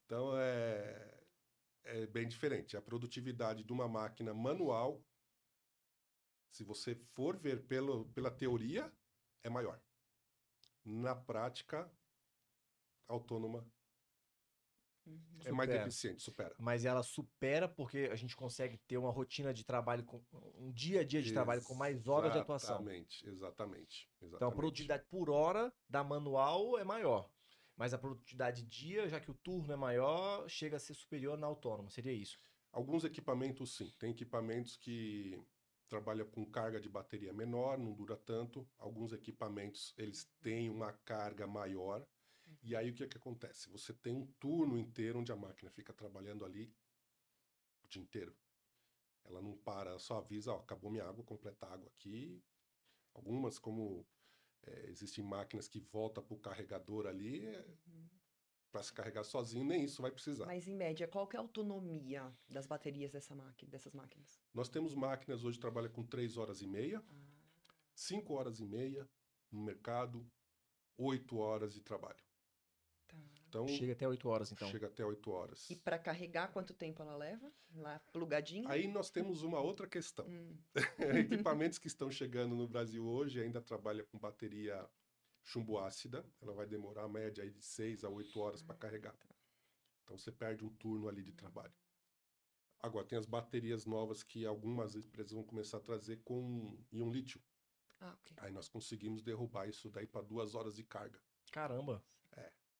[0.05, 1.23] Então é,
[1.83, 2.75] é bem diferente.
[2.75, 5.01] A produtividade de uma máquina manual,
[6.49, 8.91] se você for ver pelo, pela teoria,
[9.43, 9.81] é maior.
[10.83, 11.89] Na prática,
[13.07, 13.65] autônoma
[15.05, 15.19] Uhum.
[15.45, 15.87] é mais Supera.
[15.87, 16.55] eficiente, supera.
[16.59, 20.23] Mas ela supera porque a gente consegue ter uma rotina de trabalho, com
[20.57, 22.75] um dia a dia de trabalho com mais horas de atuação.
[22.75, 24.09] Exatamente, exatamente.
[24.21, 27.29] Então a produtividade por hora da manual é maior.
[27.75, 31.47] Mas a produtividade dia, já que o turno é maior, chega a ser superior na
[31.47, 31.89] autônoma.
[31.89, 32.37] Seria isso.
[32.71, 33.91] Alguns equipamentos, sim.
[33.97, 35.41] Tem equipamentos que
[35.89, 38.65] trabalham com carga de bateria menor, não dura tanto.
[38.77, 42.05] Alguns equipamentos, eles têm uma carga maior.
[42.63, 43.69] E aí o que, que acontece?
[43.69, 46.73] Você tem um turno inteiro onde a máquina fica trabalhando ali
[47.83, 48.35] o dia inteiro.
[49.23, 52.43] Ela não para, ela só avisa, ó, acabou minha água, completa a água aqui.
[53.13, 54.05] Algumas, como
[54.63, 57.41] eh, existem máquinas que voltam para o carregador ali,
[58.71, 60.45] para se carregar sozinho, nem isso vai precisar.
[60.45, 64.39] Mas em média, qual que é a autonomia das baterias dessa máquina, dessas máquinas?
[64.53, 67.41] Nós temos máquinas hoje que trabalham com 3 horas e meia, Ah,
[67.93, 69.09] 5 horas e meia
[69.51, 70.25] no mercado,
[70.97, 72.23] 8 horas de trabalho.
[73.11, 73.31] Tá.
[73.49, 74.69] Então, Chega até 8 horas, então.
[74.69, 75.69] chega até 8 horas.
[75.69, 77.51] E para carregar, quanto tempo ela leva?
[77.75, 78.69] Lá plugadinho?
[78.69, 80.25] Aí nós temos uma outra questão.
[80.25, 80.57] Hum,
[81.49, 84.87] Equipamentos que estão chegando no Brasil hoje ainda trabalham com bateria
[85.43, 86.25] chumbo ácida.
[86.41, 89.15] Ela vai demorar a média aí de 6 a 8 horas para carregar.
[90.03, 91.73] Então você perde um turno ali de trabalho.
[92.79, 97.39] Agora, tem as baterias novas que algumas empresas vão começar a trazer com íon lítio.
[97.99, 98.35] Ah, ok.
[98.39, 101.19] Aí nós conseguimos derrubar isso daí para duas horas de carga.
[101.51, 102.03] Caramba,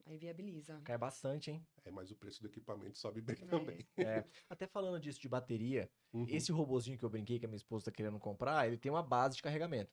[0.06, 0.80] Aí viabiliza.
[0.84, 1.66] cai bastante, hein?
[1.84, 3.46] É, mas o preço do equipamento sobe bem É.
[3.46, 3.88] também.
[3.98, 6.26] É, até falando disso de bateria, Uhum.
[6.28, 9.04] esse robozinho que eu brinquei que a minha esposa tá querendo comprar, ele tem uma
[9.04, 9.92] base de carregamento.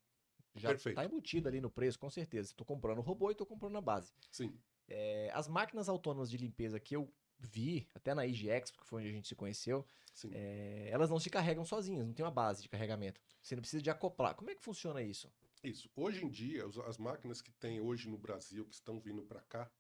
[0.55, 0.97] Já Perfeito.
[0.97, 2.53] tá embutido ali no preço, com certeza.
[2.57, 4.13] Tô comprando o robô e tô comprando a base.
[4.31, 4.59] Sim.
[4.89, 9.11] É, as máquinas autônomas de limpeza que eu vi, até na IGX, que foi onde
[9.11, 10.31] a gente se conheceu, Sim.
[10.33, 13.21] é, elas não se carregam sozinhas, não tem uma base de carregamento.
[13.41, 14.35] Você não precisa de acoplar.
[14.35, 15.31] Como é que funciona isso?
[15.63, 15.89] Isso.
[15.95, 19.71] Hoje em dia, as máquinas que tem hoje no Brasil, que estão vindo para cá,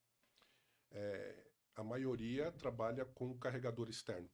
[0.90, 4.30] é, a maioria trabalha com carregador externo.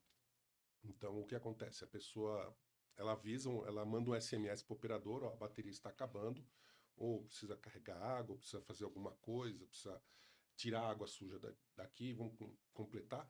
[0.83, 1.85] Então, o que acontece?
[1.85, 2.57] A pessoa,
[2.97, 6.47] ela avisa, ela manda um SMS para o operador, ó, a bateria está acabando,
[6.97, 10.01] ou precisa carregar água, precisa fazer alguma coisa, precisa
[10.57, 13.29] tirar a água suja da- daqui, vamos com- completar.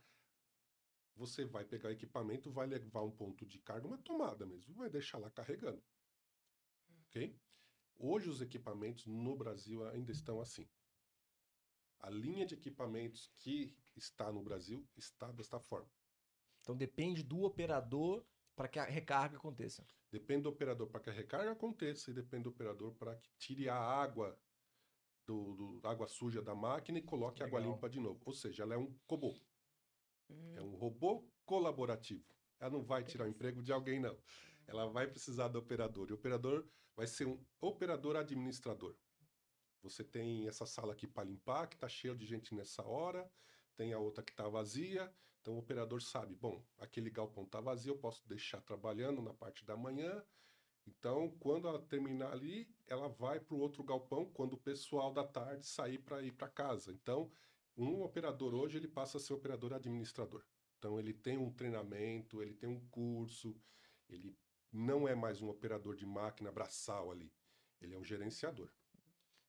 [1.17, 4.91] Você vai pegar o equipamento, vai levar um ponto de carga, uma tomada mesmo, vai
[4.91, 5.83] deixar lá carregando.
[7.07, 7.39] Ok?
[7.97, 10.69] Hoje os equipamentos no Brasil ainda estão assim.
[12.05, 15.91] A linha de equipamentos que está no Brasil está desta forma.
[16.61, 18.23] Então depende do operador
[18.55, 19.87] para que a recarga aconteça.
[20.11, 23.71] Depende do operador para que a recarga aconteça e depende do operador para que tire
[23.71, 24.39] a água
[25.27, 27.75] do, do- água suja da máquina e coloque água Legal.
[27.75, 28.21] limpa de novo.
[28.27, 29.35] Ou seja, ela é um robô.
[30.29, 32.23] Hum, É um robô colaborativo.
[32.61, 34.17] Ela não vai tirar o emprego de alguém, não.
[34.67, 36.09] Ela vai precisar do operador.
[36.11, 38.95] E o operador vai ser um operador administrador.
[39.85, 43.31] Você tem essa sala aqui para limpar, que está cheia de gente nessa hora,
[43.77, 45.13] tem a outra que está vazia.
[45.41, 49.63] Então o operador sabe, bom, aquele galpão está vazio, eu posso deixar trabalhando na parte
[49.65, 50.25] da manhã.
[50.87, 55.25] Então, quando ela terminar ali, ela vai para o outro galpão quando o pessoal da
[55.25, 56.93] tarde sair para ir para casa.
[56.93, 57.31] Então,
[57.77, 60.45] um operador hoje ele passa a ser operador administrador.
[60.79, 63.55] Então ele tem um treinamento, ele tem um curso,
[64.09, 64.37] ele
[64.73, 67.33] não é mais um operador de máquina braçal ali.
[67.81, 68.71] Ele é um gerenciador.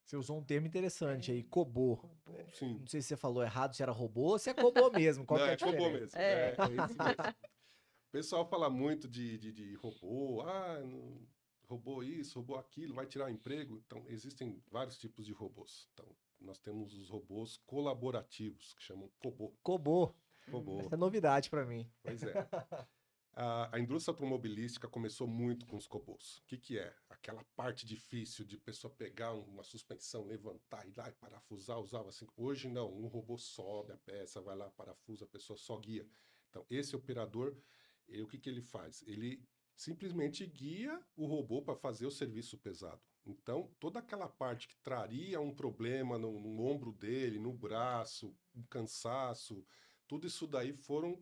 [0.06, 1.96] Você usou um termo interessante aí, cobô.
[1.96, 2.16] robô.
[2.54, 2.78] Sim.
[2.80, 5.26] Não sei se você falou errado, se era robô ou se é cobô mesmo.
[5.26, 6.00] Qual não, é a é robô diferença?
[6.00, 6.20] mesmo.
[6.20, 6.24] É.
[6.24, 7.36] É, é isso mesmo.
[8.08, 11.20] O pessoal fala muito de, de, de robô, ah, não-
[11.68, 13.82] roubou isso, roubou aquilo, vai tirar emprego.
[13.86, 15.90] Então, existem vários tipos de robôs.
[15.92, 16.06] Então,
[16.40, 19.54] nós temos os robôs colaborativos, que chamam COBO.
[19.62, 20.16] Cobô.
[20.50, 20.80] COBO.
[20.80, 21.92] Essa é novidade pra mim.
[22.02, 22.34] Pois é.
[23.38, 26.38] A, a indústria automobilística começou muito com os cobos.
[26.38, 26.96] O que, que é?
[27.10, 32.10] Aquela parte difícil de pessoa pegar um- uma suspensão, levantar, ir lá e parafusar, usava
[32.10, 32.28] assim.
[32.38, 36.08] Hoje não, um robô sobe a peça, vai lá, parafusa, a pessoa só guia.
[36.50, 37.58] Então, esse operador,
[38.24, 39.04] o que, que ele faz?
[39.06, 39.44] Ele
[39.76, 43.02] simplesmente guia o robô para fazer o serviço pesado.
[43.26, 48.64] Então, toda aquela parte que traria um problema no, no ombro dele, no braço, um
[48.64, 49.66] cansaço,
[50.08, 51.22] tudo isso daí foram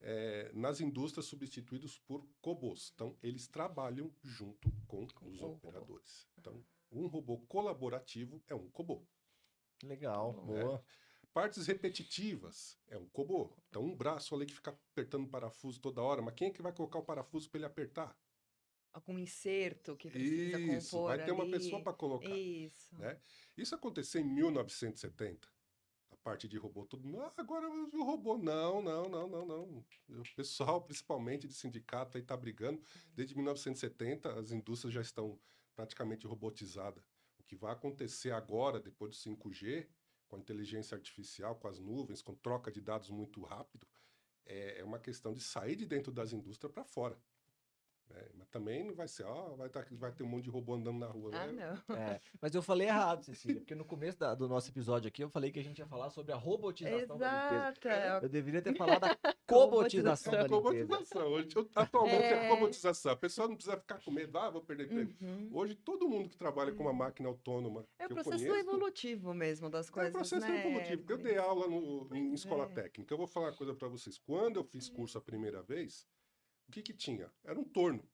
[0.00, 2.92] eh, nas indústrias substituídos por cobos.
[2.94, 5.68] Então, eles trabalham junto com Com os o robô.
[5.68, 6.28] operadores.
[6.38, 9.06] Então, um robô colaborativo é um cobô.
[9.82, 10.46] Legal, Bom.
[10.46, 10.84] boa.
[11.32, 13.54] Partes repetitivas é um cobô.
[13.68, 16.62] Então, um braço ali que fica apertando o parafuso toda hora, mas quem é que
[16.62, 18.18] vai colocar o parafuso para ele apertar?
[18.92, 22.30] Algum incerto que precisa Isso, compor vai ter uma pessoa para colocar.
[22.30, 22.96] Isso.
[22.96, 23.20] né?
[23.54, 25.46] Isso aconteceu em 1970.
[26.26, 28.36] Parte de robô, todo mundo, ah, agora o robô.
[28.36, 29.84] Não, não, não, não, não.
[30.08, 32.82] O pessoal, principalmente de sindicato, aí está brigando.
[33.14, 35.38] Desde 1970, as indústrias já estão
[35.76, 37.04] praticamente robotizadas.
[37.38, 39.86] O que vai acontecer agora, depois do 5G,
[40.26, 43.86] com a inteligência artificial, com as nuvens, com troca de dados muito rápido,
[44.44, 47.16] é, é uma questão de sair de dentro das indústrias para fora.
[48.10, 48.22] Né?
[48.38, 50.98] Mas também não vai ser, ó, vai, tá- vai ter um monte de robô andando
[50.98, 51.30] na rua.
[51.34, 51.78] Ah, né?
[51.88, 51.96] não.
[51.96, 55.28] É, mas eu falei errado, Cecília, porque no começo da- do nosso episódio aqui eu
[55.28, 57.56] falei que a gente ia falar sobre a robotização da limpeza.
[57.56, 57.88] Exato.
[57.88, 60.86] é, Eu deveria ter falado da cobotização É da a limpeza.
[60.86, 61.26] cobotização.
[61.28, 62.48] Hoje, eu- atualmente é a É.
[62.48, 63.12] cobotização.
[63.12, 65.14] A pessoa não precisa ficar com medo, ah, vou perder emprego.
[65.20, 65.50] Uhum.
[65.52, 69.34] Hoje, todo mundo que trabalha com uma máquina autônoma É o eu processo conheço, evolutivo
[69.34, 70.60] mesmo das é coisas, o processo né?
[70.66, 70.98] evolutivo.
[71.02, 72.68] porque Eu dei aula no- em escola é.
[72.68, 73.12] técnica.
[73.12, 74.18] Eu vou falar uma coisa para vocês.
[74.18, 76.06] Quando eu fiz curso a primeira vez,
[76.68, 77.32] o que que tinha?
[77.44, 78.08] Era um torno.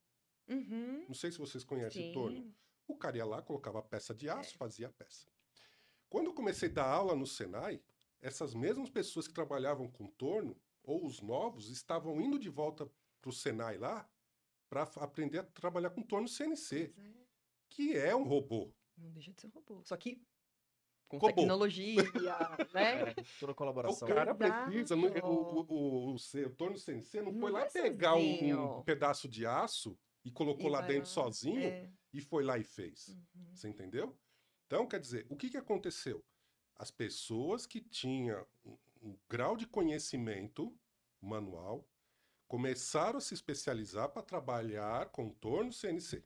[0.49, 1.07] Uhum.
[1.07, 2.37] Não sei se vocês conhecem o torno.
[2.43, 2.55] Sim.
[2.87, 4.33] O cara ia lá, colocava a peça de É.
[4.33, 5.27] aço, fazia a peça.
[6.09, 7.83] Quando eu comecei a dar aula no Senai,
[8.21, 13.31] essas mesmas pessoas que trabalhavam com torno, ou os novos, estavam indo de volta para
[13.31, 14.09] o Senai lá
[14.69, 17.13] para aprender a trabalhar com torno CNC, é.
[17.71, 18.73] que é um robô.
[18.97, 19.83] Não deixa de ser um robô.
[19.85, 20.23] Só que
[21.13, 21.35] com Robô.
[21.35, 21.97] tecnologia,
[22.73, 23.11] né?
[23.11, 24.09] É, toda O colaboração.
[24.09, 24.71] cara Exato.
[24.71, 28.79] precisa, não- o, o, o, o o CNC não Não foi lá vai pegar um,
[28.79, 31.91] um pedaço de aço e colocou E lá dentro lá, sozinho É.
[32.13, 33.09] e foi lá e fez.
[33.09, 33.55] Uhum.
[33.55, 34.19] Você entendeu?
[34.67, 36.25] Então, quer dizer, o que, que aconteceu?
[36.77, 40.75] As pessoas que tinham um, um grau de conhecimento
[41.21, 41.87] manual
[42.49, 46.25] começaram a se especializar para trabalhar com torno CNC.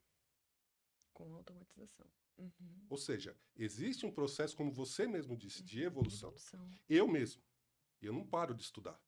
[1.12, 2.06] Com automatização.
[2.38, 2.86] Uhum.
[2.88, 6.30] Ou seja, existe um processo, como você mesmo disse, de evolução.
[6.30, 6.70] Evolução.
[6.88, 7.42] Eu mesmo,
[8.00, 9.00] eu não paro de estudar.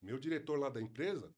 [0.00, 1.34] Meu diretor lá da empresa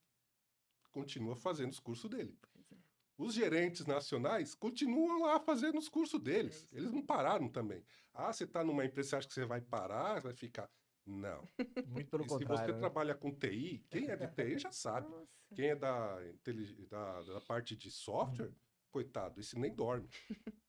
[0.90, 2.36] continua fazendo os cursos dele.
[2.52, 2.76] Pois é.
[3.16, 6.56] Os gerentes nacionais continuam lá fazendo os cursos deles.
[6.56, 7.84] isso Eles não pararam também.
[8.12, 10.70] Ah, você está numa empresa, você acha que você vai parar, vai ficar.
[11.06, 11.48] Não.
[11.86, 12.74] Muito pelo E se você contrário.
[12.74, 12.80] né?
[12.80, 15.08] trabalha com TI, quem é de TI já sabe.
[15.08, 15.26] Nossa.
[15.54, 16.18] Quem é da,
[16.90, 18.52] da, da parte de software,
[18.90, 20.08] coitado, esse nem dorme.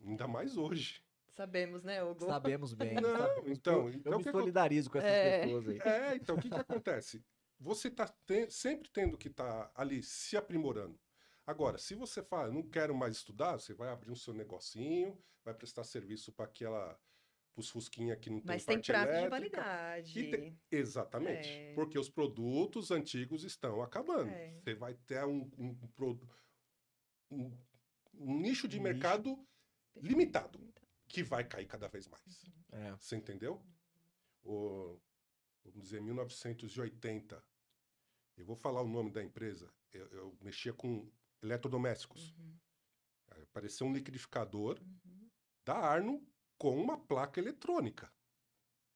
[0.00, 1.02] Ainda mais hoje.
[1.28, 2.24] Sabemos, né, Hugo?
[2.26, 2.94] Sabemos bem.
[2.94, 3.50] Não, sabemos.
[3.50, 5.40] então- eu, então eu o me solidarizo com essas É.
[5.42, 5.78] pessoas aí.
[5.84, 7.24] É, então o que, que acontece?
[7.58, 8.12] Você está
[8.48, 10.98] sempre tendo que estar ali se aprimorando.
[11.46, 15.54] Agora, se você fala, não quero mais estudar, você vai abrir um seu negocinho, vai
[15.54, 16.98] prestar serviço para aquela,
[17.54, 20.30] os fusquinha que não tem Mas tem parte prazo de validade.
[20.30, 21.48] Tem- Exatamente.
[21.48, 21.74] É.
[21.74, 24.30] Porque os produtos antigos estão acabando.
[24.30, 24.58] É.
[24.60, 25.78] Você vai ter um, um,
[27.30, 27.52] um-
[28.14, 29.38] um nicho de Um mercado
[30.00, 30.58] limitado,
[31.08, 32.44] que vai cair cada vez mais.
[32.72, 32.92] É.
[32.96, 33.64] Você entendeu?
[34.42, 34.98] O,
[35.64, 37.42] vamos dizer, 1980.
[38.36, 39.72] Eu vou falar o nome da empresa.
[39.92, 41.10] Eu, eu mexia com
[41.42, 42.32] eletrodomésticos.
[42.32, 42.58] Uhum,
[43.50, 45.30] Apareceu um liquidificador uhum.
[45.64, 46.26] da Arno
[46.58, 48.12] com uma placa eletrônica.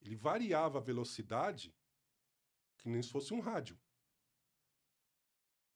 [0.00, 1.74] Ele variava a velocidade
[2.78, 3.78] que nem se fosse um rádio.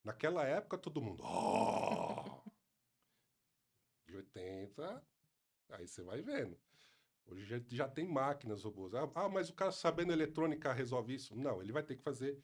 [0.03, 1.23] Naquela época, todo mundo.
[1.25, 2.43] "Oh!"
[4.07, 5.07] De 80,
[5.71, 6.59] aí você vai vendo.
[7.27, 8.95] Hoje já, já tem máquinas robôs.
[8.95, 11.35] Ah, ah, mas o cara sabendo eletrônica resolve isso?
[11.35, 12.39] Não, ele vai ter que fazer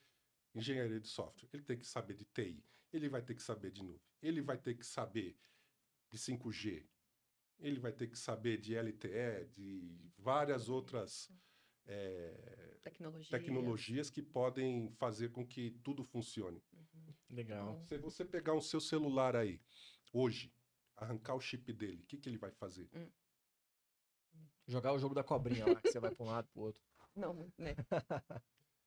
[0.54, 1.48] engenharia de software.
[1.52, 2.64] Ele tem que saber de TI.
[2.92, 4.00] Ele vai ter que saber de nuvem.
[4.22, 5.37] Ele vai ter que saber
[6.09, 6.85] de 5G.
[7.59, 11.30] Ele vai ter que saber de LTE, de várias outras
[11.87, 13.38] eh, Tecnologia.
[13.38, 16.62] tecnologias que podem fazer com que tudo funcione.
[16.72, 17.14] Uhum.
[17.30, 17.85] Legal.
[17.87, 19.61] Se você pegar um seu celular aí,
[20.12, 20.52] hoje,
[21.00, 22.88] arrancar o chip dele, o que, que ele vai fazer?
[24.66, 26.82] Jogar o jogo da cobrinha lá, que você vai pra um lado pro outro.
[27.16, 27.74] Não, né?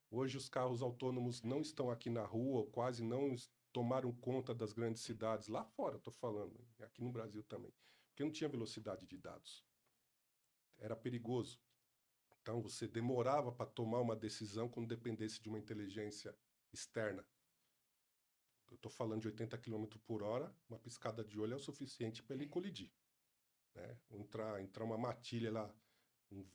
[0.09, 3.35] Hoje os carros autônomos não estão aqui na rua, ou quase não
[3.73, 7.73] tomaram conta das grandes cidades, lá fora, estou falando, aqui no Brasil também,
[8.09, 9.65] porque não tinha velocidade de dados.
[10.77, 11.59] Era perigoso.
[12.41, 16.37] Então, você demorava para tomar uma decisão quando dependesse de uma inteligência
[16.71, 17.25] externa.
[18.69, 22.23] Eu estou falando de 80 km por hora, uma piscada de olho é o suficiente
[22.23, 22.91] para ele colidir.
[23.75, 23.97] Né?
[24.11, 25.75] Entrar, entrar uma matilha lá,
[26.31, 26.45] um,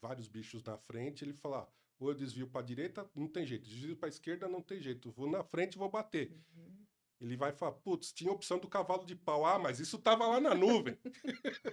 [0.00, 3.68] vários bichos na frente, ele falar, ou eu desvio para a direita, não tem jeito,
[3.68, 6.32] desvio para a esquerda, não tem jeito, vou na frente e vou bater.
[6.54, 6.86] Uhum.
[7.20, 9.46] Ele vai falar, putz, tinha a opção do cavalo de pau.
[9.46, 10.98] Ah, mas isso estava lá na nuvem.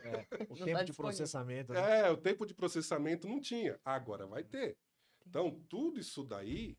[0.03, 1.73] É, o não tempo tá de processamento.
[1.73, 1.99] Né?
[2.01, 3.79] É, o tempo de processamento não tinha.
[3.83, 4.77] Agora vai ter.
[5.25, 6.77] Então, tudo isso daí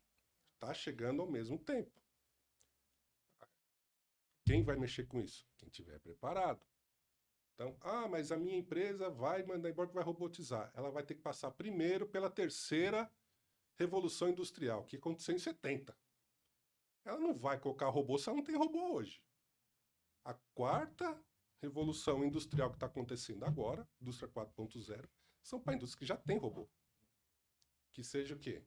[0.53, 1.91] está chegando ao mesmo tempo.
[4.45, 5.45] Quem vai mexer com isso?
[5.57, 6.63] Quem tiver preparado.
[7.55, 10.71] Então, ah, mas a minha empresa vai mandar embora que vai robotizar.
[10.75, 13.09] Ela vai ter que passar primeiro pela terceira
[13.77, 15.97] revolução industrial, que aconteceu em 70.
[17.05, 19.21] Ela não vai colocar robô se ela não tem robô hoje.
[20.23, 21.19] A quarta
[21.61, 25.07] revolução industrial que está acontecendo agora, indústria 4.0,
[25.41, 26.67] são para indústrias que já tem robô.
[27.93, 28.63] Que seja o quê?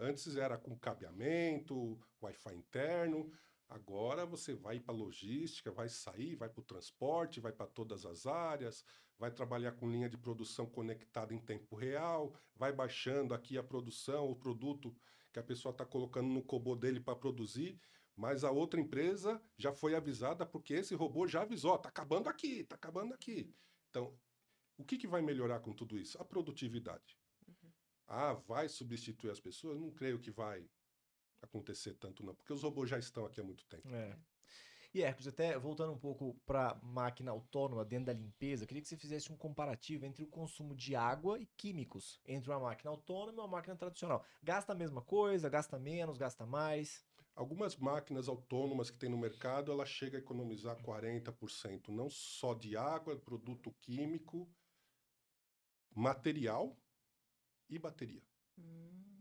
[0.00, 3.30] Antes era com cabeamento, Wi-Fi interno.
[3.72, 8.26] Agora você vai para logística, vai sair, vai para o transporte, vai para todas as
[8.26, 8.84] áreas,
[9.18, 14.30] vai trabalhar com linha de produção conectada em tempo real, vai baixando aqui a produção,
[14.30, 14.94] o produto
[15.32, 17.80] que a pessoa está colocando no cobô dele para produzir,
[18.14, 22.60] mas a outra empresa já foi avisada porque esse robô já avisou, está acabando aqui,
[22.60, 23.54] está acabando aqui.
[23.88, 24.14] Então,
[24.76, 26.20] o que, que vai melhorar com tudo isso?
[26.20, 27.18] A produtividade.
[27.48, 27.72] Uhum.
[28.06, 29.80] Ah, vai substituir as pessoas?
[29.80, 30.68] Não creio que vai
[31.42, 33.88] acontecer tanto não, porque os robôs já estão aqui há muito tempo.
[33.88, 34.16] É.
[34.94, 38.88] E Hércules, até voltando um pouco para máquina autônoma dentro da limpeza, eu queria que
[38.88, 43.32] você fizesse um comparativo entre o consumo de água e químicos entre uma máquina autônoma
[43.32, 44.22] e uma máquina tradicional.
[44.42, 47.02] Gasta a mesma coisa, gasta menos, gasta mais?
[47.34, 52.76] Algumas máquinas autônomas que tem no mercado, ela chega a economizar 40%, não só de
[52.76, 54.46] água, produto químico,
[55.94, 56.76] material
[57.70, 58.22] e bateria.
[58.58, 59.11] Hum.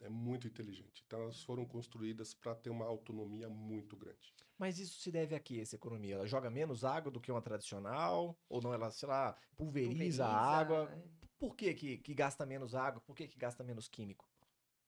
[0.00, 1.02] É muito inteligente.
[1.06, 4.32] Então, elas foram construídas para ter uma autonomia muito grande.
[4.56, 6.14] Mas isso se deve a quê, essa economia?
[6.14, 8.38] Ela joga menos água do que uma tradicional?
[8.48, 10.90] Ou não, ela, sei lá, pulveriza, pulveriza a água?
[10.92, 11.08] É.
[11.38, 13.00] Por que, que, que gasta menos água?
[13.00, 14.28] Por que, que gasta menos químico?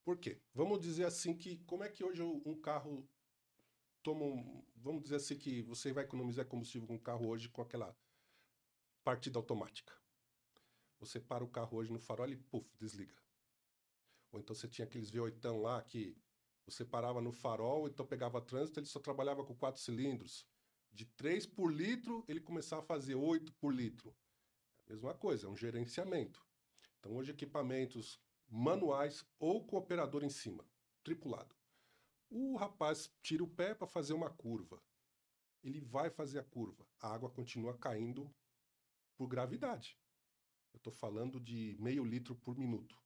[0.04, 0.40] Por quê?
[0.54, 3.08] Vamos dizer assim que, como é que hoje um carro
[4.02, 7.60] toma um, Vamos dizer assim que você vai economizar combustível com um carro hoje com
[7.60, 7.94] aquela
[9.04, 9.92] partida automática.
[10.98, 13.14] Você para o carro hoje no farol e, puf, desliga.
[14.32, 16.16] Ou então você tinha aqueles V8 lá que
[16.64, 20.46] você parava no farol, então pegava trânsito, ele só trabalhava com quatro cilindros.
[20.92, 24.14] De 3 por litro, ele começava a fazer 8 por litro.
[24.88, 26.44] Mesma coisa, é um gerenciamento.
[26.98, 30.64] Então, hoje, equipamentos manuais ou com operador em cima,
[31.02, 31.54] tripulado.
[32.28, 34.82] O rapaz tira o pé para fazer uma curva.
[35.62, 36.86] Ele vai fazer a curva.
[37.00, 38.32] A água continua caindo
[39.16, 39.98] por gravidade.
[40.72, 42.96] Eu estou falando de meio litro por minuto.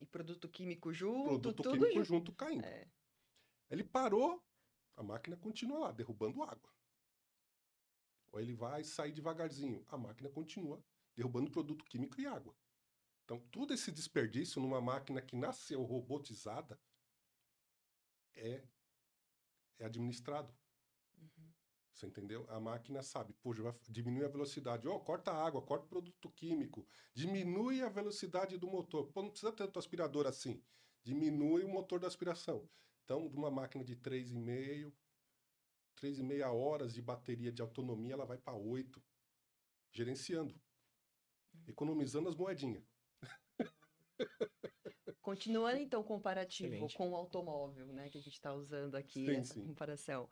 [0.00, 2.64] E produto químico junto, produto tudo químico junto, junto caindo.
[2.64, 2.90] É.
[3.68, 4.42] Ele parou,
[4.96, 6.72] a máquina continua lá, derrubando água.
[8.32, 10.82] Ou ele vai sair devagarzinho, a máquina continua
[11.14, 12.56] derrubando produto químico e água.
[13.24, 16.80] Então, todo esse desperdício numa máquina que nasceu robotizada
[18.34, 18.66] é,
[19.78, 20.52] é administrado.
[22.00, 22.46] Você entendeu?
[22.48, 24.88] A máquina sabe, poxa, vai diminuir a velocidade.
[24.88, 29.12] Oh, corta a água, corta o produto químico, diminui a velocidade do motor.
[29.12, 30.62] Pô, não precisa tanto aspirador assim.
[31.04, 32.66] Diminui o motor da aspiração.
[33.04, 34.90] Então, de uma máquina de 3,5,
[36.00, 39.02] 3,5 horas de bateria de autonomia, ela vai para 8,
[39.92, 40.58] gerenciando,
[41.66, 42.82] economizando as moedinhas.
[45.20, 46.96] Continuando então o comparativo Excelente.
[46.96, 49.66] com o automóvel, né, que a gente está usando aqui sim, essa sim.
[49.66, 50.26] comparação.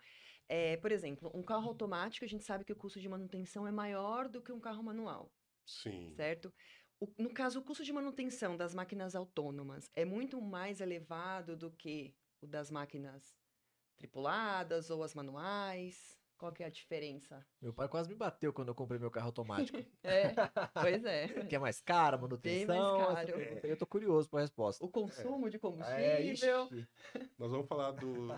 [0.48, 3.70] É, por exemplo, um carro automático, a gente sabe que o custo de manutenção é
[3.72, 5.34] maior do que um carro manual.
[5.66, 6.14] Sim.
[6.16, 6.52] Certo?
[7.00, 11.70] O, no caso, o custo de manutenção das máquinas autônomas é muito mais elevado do
[11.76, 13.36] que o das máquinas
[13.98, 16.17] tripuladas ou as manuais?
[16.38, 17.44] Qual que é a diferença?
[17.60, 19.76] Meu pai quase me bateu quando eu comprei meu carro automático.
[20.04, 20.32] é,
[20.80, 21.26] pois é.
[21.44, 22.96] Que é mais caro, a manutenção.
[22.96, 23.40] Bem mais caro.
[23.64, 24.84] Eu tô curioso para a resposta.
[24.84, 25.50] O consumo é.
[25.50, 26.68] de combustível.
[26.72, 26.86] É,
[27.36, 28.28] Nós vamos falar do.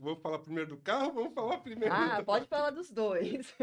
[0.00, 2.24] Vamos falar primeiro do carro ou vamos falar primeiro Ah, do...
[2.24, 3.54] pode falar dos dois.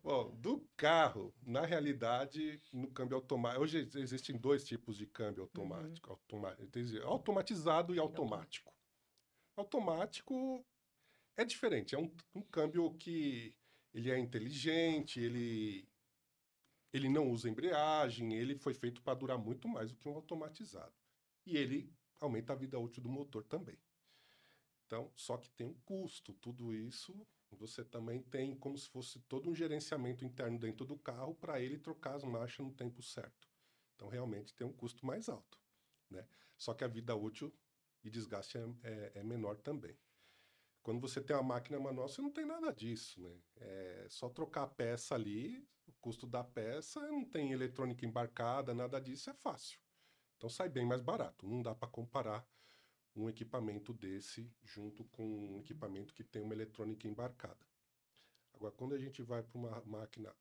[0.00, 3.64] Bom, do carro, na realidade, no câmbio automático.
[3.64, 6.16] Hoje existem dois tipos de câmbio automático: uhum.
[6.16, 6.56] automa...
[7.02, 8.72] automatizado e automático.
[9.56, 10.64] Automático
[11.36, 13.54] é diferente, é um, um câmbio que
[13.92, 15.88] ele é inteligente, ele,
[16.92, 20.94] ele não usa embreagem, ele foi feito para durar muito mais do que um automatizado.
[21.44, 23.78] E ele aumenta a vida útil do motor também.
[24.86, 26.32] Então, só que tem um custo.
[26.34, 31.34] Tudo isso você também tem como se fosse todo um gerenciamento interno dentro do carro
[31.34, 33.48] para ele trocar as marchas no tempo certo.
[33.94, 35.58] Então, realmente tem um custo mais alto.
[36.10, 36.26] Né?
[36.56, 37.54] Só que a vida útil
[38.04, 39.96] e desgaste é, é, é menor também.
[40.86, 43.42] Quando você tem uma máquina manual, você não tem nada disso, né?
[43.56, 49.00] É só trocar a peça ali, o custo da peça, não tem eletrônica embarcada, nada
[49.00, 49.80] disso, é fácil.
[50.36, 51.44] Então sai bem mais barato.
[51.44, 52.48] Não dá para comparar
[53.16, 57.66] um equipamento desse junto com um equipamento que tem uma eletrônica embarcada.
[58.54, 60.32] Agora, quando a gente vai para uma máquina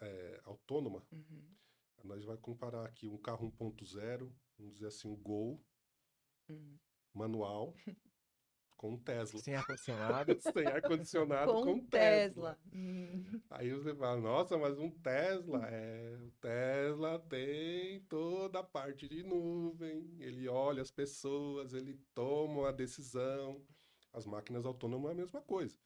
[0.00, 1.54] é, autônoma, Uhum.
[2.02, 5.62] nós vamos comparar aqui um carro 1.0, vamos dizer assim, um Gol
[6.48, 6.78] Uhum.
[7.12, 7.74] manual
[8.76, 9.40] com um Tesla.
[9.40, 10.36] Sem ar-condicionado.
[10.52, 12.54] Sem ar-condicionado com, Com um Tesla.
[12.54, 12.58] Tesla.
[12.72, 13.40] Hum.
[13.50, 19.22] Aí você fala, nossa, mas um Tesla, é, o Tesla tem toda a parte de
[19.22, 23.62] nuvem, ele olha as pessoas, ele toma a decisão.
[24.12, 25.78] As máquinas autônomas é a mesma coisa.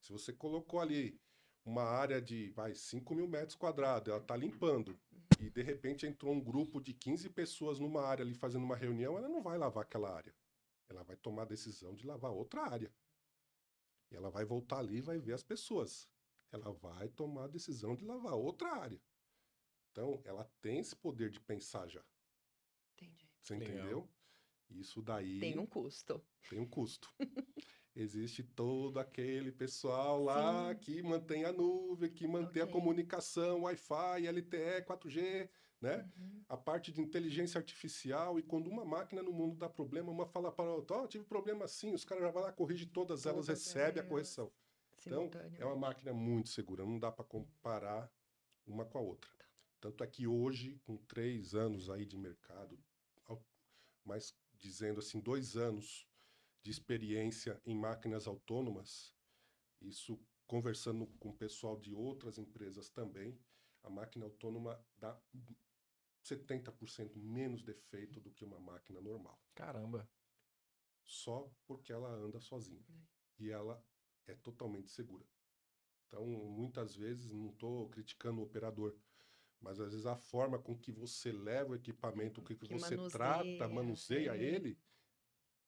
[0.00, 1.20] Se você colocou ali
[1.64, 4.98] uma área de, vai, 5 mil metros quadrados, ela está limpando,
[5.40, 9.16] e de repente entrou um grupo de 15 pessoas numa área ali fazendo uma reunião,
[9.16, 10.34] ela não vai lavar aquela área.
[10.88, 12.94] Ela vai tomar a decisão de lavar outra área.
[14.10, 16.08] E ela vai voltar ali e vai ver as pessoas
[16.54, 19.02] ela vai tomar a decisão de lavar outra área.
[19.90, 22.04] Então, ela tem esse poder de pensar já.
[22.96, 23.28] Entendi.
[23.40, 23.76] Você Legal.
[23.76, 24.08] entendeu?
[24.70, 26.24] Isso daí Tem um custo.
[26.48, 27.12] tem um custo.
[27.96, 30.80] Existe todo aquele pessoal lá Sim.
[30.80, 32.72] que mantém a nuvem, que mantém a Ok.
[32.72, 35.48] comunicação, Wi-Fi, LTE, 4G,
[35.84, 36.10] né?
[36.16, 36.44] Uhum.
[36.48, 38.38] A parte de inteligência artificial.
[38.38, 41.24] E quando uma máquina no mundo dá problema, uma fala para a outra: Ó, tive
[41.24, 44.50] problema assim, os caras já vão lá, corrige todas elas, recebe a correção.
[45.06, 48.10] Então, é uma máquina muito segura, não dá para comparar
[48.66, 49.30] uma com a outra.
[49.78, 52.82] Tanto é que hoje, com três anos aí de mercado,
[54.02, 56.06] mas dizendo assim, dois anos
[56.62, 59.14] de experiência em máquinas autônomas,
[59.80, 63.38] isso conversando com o pessoal de outras empresas também,
[63.82, 65.18] a máquina autônoma dá
[66.24, 70.08] 70% menos defeito do que uma máquina normal Caramba.
[71.02, 72.84] só porque ela anda sozinha.
[73.38, 73.84] E ela
[74.26, 75.26] é totalmente segura.
[76.06, 78.96] Então, muitas vezes, não estou criticando o operador,
[79.60, 82.96] mas às vezes a forma com que você leva o equipamento, com que, Que você
[82.96, 84.42] manuseia, trata, manuseia é.
[84.42, 84.78] ele,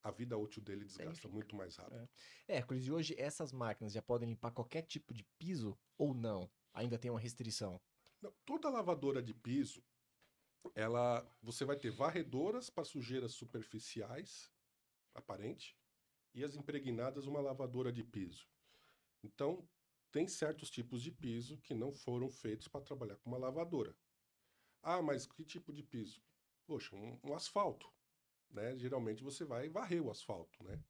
[0.03, 1.29] a vida útil dele desgasta Danifica.
[1.29, 2.09] muito mais rápido.
[2.47, 6.49] Hércules, e hoje essas máquinas já podem limpar qualquer tipo de piso ou não?
[6.73, 7.81] Ainda tem uma restrição.
[8.23, 9.83] Não, toda lavadora de piso,
[10.75, 14.53] ela, você vai ter varredoras para sujeiras superficiais,
[15.15, 15.77] aparente,
[16.35, 18.47] e as impregnadas uma lavadora de piso.
[19.23, 19.69] Então,
[20.11, 23.97] tem certos tipos de piso que não foram feitos para trabalhar com uma lavadora.
[24.83, 26.23] Ah, mas que tipo de piso?
[26.67, 27.93] Poxa, um, um asfalto,
[28.51, 28.77] né?
[28.77, 30.83] Geralmente você vai varrer o asfalto, né?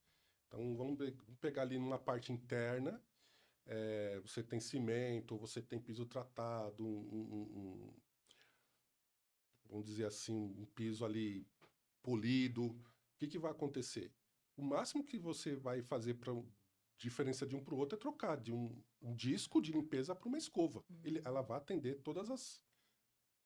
[0.47, 3.03] Então, vamos, pe- vamos pegar ali numa parte interna,
[3.65, 8.01] é, você tem cimento, você tem piso tratado, um- um-
[9.69, 11.45] vamos dizer assim, um piso ali
[12.01, 12.65] polido.
[12.65, 12.83] O
[13.17, 14.11] que, que vai acontecer?
[14.55, 16.33] O máximo que você vai fazer para
[16.97, 20.27] diferença de um para o outro é trocar de um, um disco de limpeza para
[20.27, 20.83] uma escova.
[21.03, 22.61] Ele, ela vai atender todas as,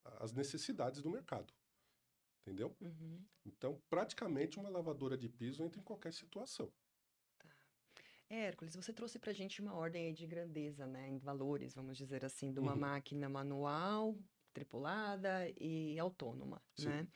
[0.05, 1.53] as necessidades do mercado.
[2.41, 2.76] Entendeu?
[2.82, 3.24] Uhum.
[3.45, 6.72] Então, praticamente uma lavadora de piso entra em qualquer situação.
[8.30, 12.53] Hércules, você trouxe pra gente uma ordem de grandeza, né, em valores, vamos dizer assim,
[12.53, 12.80] de uma Uhum.
[12.80, 14.17] máquina manual,
[14.52, 16.88] tripulada e autônoma, Sim.
[16.88, 17.08] né?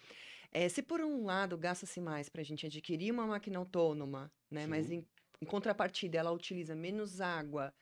[0.51, 4.65] É, se por um lado gasta-se mais para a gente adquirir uma máquina autônoma, né,
[4.65, 4.95] mas Sim.
[4.95, 5.07] em,
[5.41, 7.73] em contrapartida ela utiliza menos água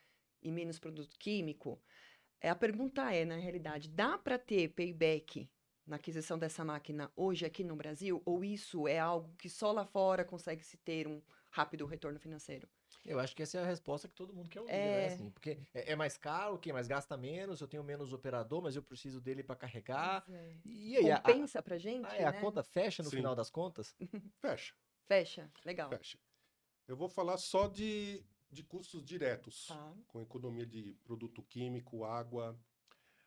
[0.41, 1.79] e menos produto químico,
[2.41, 5.49] é, a pergunta é, na realidade, dá para ter payback
[5.85, 8.21] na aquisição dessa máquina hoje aqui no Brasil?
[8.25, 12.67] Ou isso é algo que só lá fora consegue se ter um rápido retorno financeiro?
[13.05, 15.07] Eu acho que essa é a resposta que todo mundo quer ouvir, É.
[15.07, 15.13] né?
[15.13, 18.75] Assim, porque é, é mais caro, ok, mas gasta menos, eu tenho menos operador, mas
[18.75, 20.23] eu preciso dele para carregar.
[20.29, 20.55] É.
[20.63, 22.39] E aí, a, a, Compensa pra gente, ah, é, a né?
[22.39, 23.17] conta fecha no Sim.
[23.17, 23.95] final das contas?
[24.39, 24.73] Fecha,
[25.05, 25.89] Fecha, legal.
[25.89, 26.17] fecha.
[26.87, 29.67] Eu vou falar só de, de custos diretos.
[29.67, 29.93] Tá.
[30.07, 32.57] com economia de produto químico, água,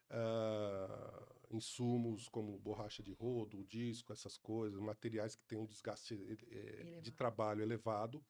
[0.09, 6.37] ah, insumos como borracha de rodo, disco, essas coisas, materiais que têm um desgaste eh,
[6.51, 8.25] eh, de trabalho elevado.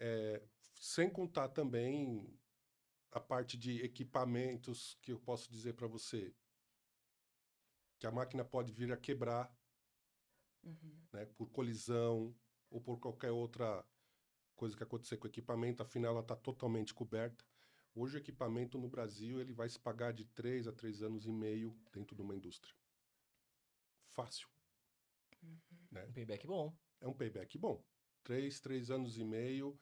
[0.00, 0.42] Eh,
[0.74, 2.38] sem contar também
[3.10, 6.34] a parte de equipamentos que eu posso dizer para você
[7.98, 9.54] que a máquina pode vir a quebrar
[10.64, 11.06] Uhum.
[11.12, 12.34] né, por colisão
[12.70, 13.84] ou por qualquer outra
[14.54, 17.44] coisa que acontecer com o equipamento, afinal ela está totalmente coberta.
[17.94, 21.32] Hoje o equipamento no Brasil ele vai se pagar de 3 a 3 anos e
[21.32, 22.74] meio dentro de uma indústria.
[24.08, 24.48] Fácil.
[25.42, 25.60] Uhum.
[25.90, 26.04] Né?
[26.04, 26.76] Um payback bom.
[27.00, 27.84] É um payback bom.
[28.22, 29.78] Três, três anos e meio,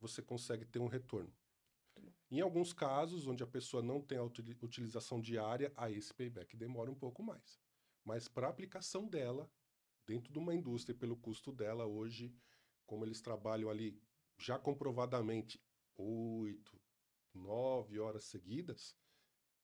[0.00, 1.32] você consegue ter um retorno.
[2.30, 6.90] Em alguns casos, onde a pessoa não tem a utilização diária, aí esse payback demora
[6.90, 7.60] um pouco mais.
[8.04, 9.50] Mas para a aplicação dela,
[10.06, 12.34] dentro de uma indústria, pelo custo dela, hoje,
[12.86, 14.02] como eles trabalham ali
[14.38, 15.62] já comprovadamente
[15.96, 16.80] oito,
[17.32, 18.96] nove horas seguidas,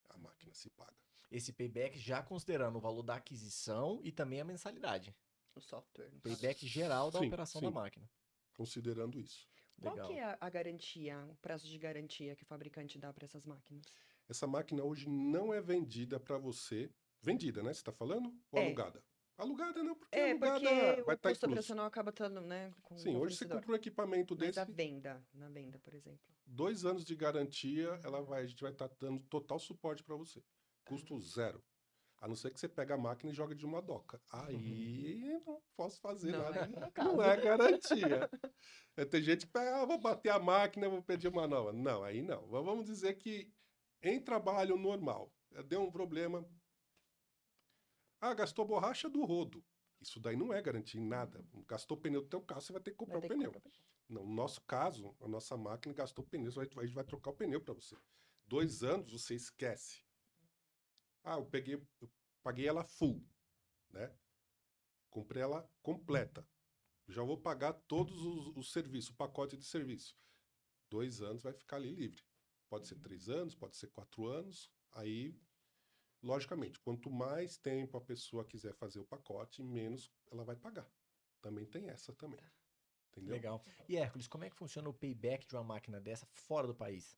[0.08, 0.96] a máquina se paga.
[1.30, 5.14] Esse payback já considerando o valor da aquisição e também a mensalidade.
[5.54, 6.10] O software.
[6.22, 7.66] Payback geral da Sim, operação sim.
[7.66, 8.08] da máquina.
[8.56, 9.48] Considerando isso.
[9.80, 10.08] Qual Legal.
[10.08, 13.86] que é a, garantia, o prazo de garantia que o fabricante dá para essas máquinas?
[14.28, 16.90] Essa máquina hoje não é vendida para você.
[17.22, 17.72] Vendida, né?
[17.72, 18.28] Você está falando?
[18.50, 18.64] Ou É.
[18.66, 19.02] alugada?
[19.36, 21.46] Alugada não, porque É, alugada porque vai o estar custo incluso.
[21.46, 25.24] operacional acaba estando, né, com Sim, hoje você compra um equipamento Mas desse, a venda,
[25.32, 26.34] na venda, por exemplo.
[26.46, 30.44] dois anos de garantia, ela vai, a gente vai estar dando total suporte para você.
[30.84, 31.64] Custo zero.
[32.20, 34.20] A não ser que você pegue a máquina e jogue de uma doca.
[34.30, 36.58] Aí não posso fazer Não nada.
[36.60, 37.04] é o.
[37.16, 38.28] Não é garantia.
[38.96, 41.72] É, tem gente que pega, ah, vou bater a máquina, vou pedir uma nova.
[41.72, 42.46] Não, aí não.
[42.48, 43.50] Vamos dizer que
[44.02, 46.46] em trabalho normal, eh, deu um problema.
[48.20, 49.64] Ah, gastou borracha do rodo.
[50.00, 51.42] Isso daí não é garantia em nada.
[51.66, 53.52] Gastou pneu do teu carro, você vai ter que comprar o ter que pneu.
[53.52, 53.70] comprar.
[54.08, 57.04] Não, no nosso caso, a nossa máquina gastou pneu, a gente vai- a gente vai
[57.04, 57.96] trocar o pneu para você.
[58.46, 60.02] Dois anos você esquece.
[61.22, 62.10] Ah, eu peguei, eu
[62.42, 63.24] paguei ela full,
[63.90, 64.14] né?
[65.10, 66.48] Comprei ela completa.
[67.08, 70.16] Já vou pagar todos os, os serviços, o pacote de serviço.
[70.88, 72.22] Dois anos vai ficar ali livre.
[72.68, 74.72] Pode ser três anos, pode ser quatro anos.
[74.92, 75.36] Aí,
[76.22, 80.88] logicamente, quanto mais tempo a pessoa quiser fazer o pacote, menos ela vai pagar.
[81.40, 82.40] Também tem essa também.
[83.10, 83.34] Entendeu?
[83.34, 83.64] Legal.
[83.88, 87.16] E Hércules, como é que funciona o payback de uma máquina dessa fora do país?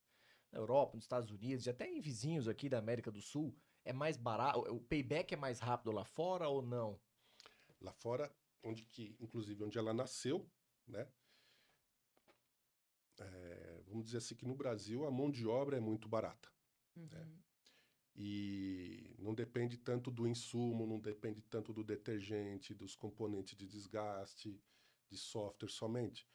[0.50, 3.55] Na Europa, nos Estados Unidos e até em vizinhos aqui da América do Sul,
[3.85, 4.61] é mais barato?
[4.61, 7.01] O payback é mais rápido lá fora ou não?
[7.80, 10.49] lá fora, onde que, inclusive, onde ela nasceu,
[10.87, 11.07] né?
[13.18, 16.49] É, vamos dizer assim que no Brasil a mão de obra é muito barata
[16.97, 17.43] Uhum.
[18.14, 24.61] e não depende tanto do insumo, não depende tanto do detergente, dos componentes de desgaste,
[25.11, 26.26] de software somente.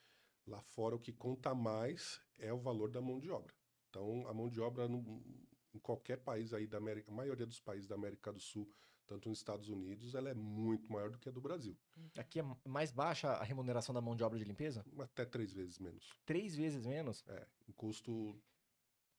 [0.45, 3.53] Lá fora o que conta mais é o valor da mão de obra.
[3.89, 7.59] Então a mão de obra no- em qualquer país aí da América, a maioria dos
[7.59, 8.71] países da América do Sul,
[9.05, 11.77] tanto nos Estados Unidos, ela é muito maior do que a do Brasil,
[12.17, 14.85] Aqui é mais baixa a remuneração da mão de obra de limpeza?
[14.99, 16.09] até três vezes menos.
[16.25, 17.23] Três vezes menos?
[17.27, 18.37] É, em custo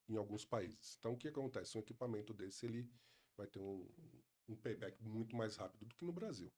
[0.08, 0.96] em alguns países.
[0.98, 1.76] Então, o que acontece?
[1.76, 2.90] Um equipamento desse, ele
[3.36, 3.86] vai ter um,
[4.48, 6.50] um payback muito mais rápido do que no Brasil.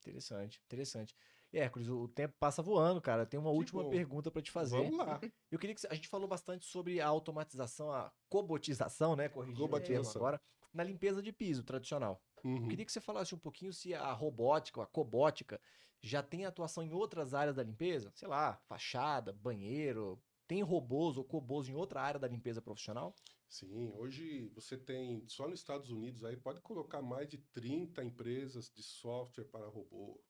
[0.00, 1.16] Interessante, interessante.
[1.52, 3.22] E Hércules, o tempo passa voando, cara.
[3.22, 3.90] Eu tenho uma Que última bom.
[3.90, 4.76] pergunta para te fazer.
[4.76, 5.20] Vamos lá.
[5.50, 9.28] Eu queria que a gente falou bastante sobre a automatização, a cobotização, né?
[9.28, 10.40] Corrigindo o termo agora,
[10.72, 12.22] na limpeza de piso tradicional.
[12.36, 12.68] Eu Uhum.
[12.68, 15.60] queria que você falasse um pouquinho se a robótica, a cobótica,
[16.02, 18.12] já tem atuação em outras áreas da limpeza?
[18.14, 20.22] Sei lá, fachada, banheiro.
[20.46, 23.14] Tem robôs ou cobôs em outra área da limpeza profissional?
[23.48, 28.70] Sim, hoje você tem, só nos Estados Unidos aí, pode colocar mais de 30 empresas
[28.70, 30.22] de software para robô.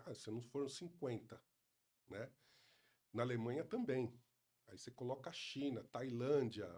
[0.00, 1.42] Ah, se não foram 50,
[2.08, 2.30] né?
[3.12, 4.12] Na Alemanha também.
[4.68, 6.68] Aí você coloca a China, Tailândia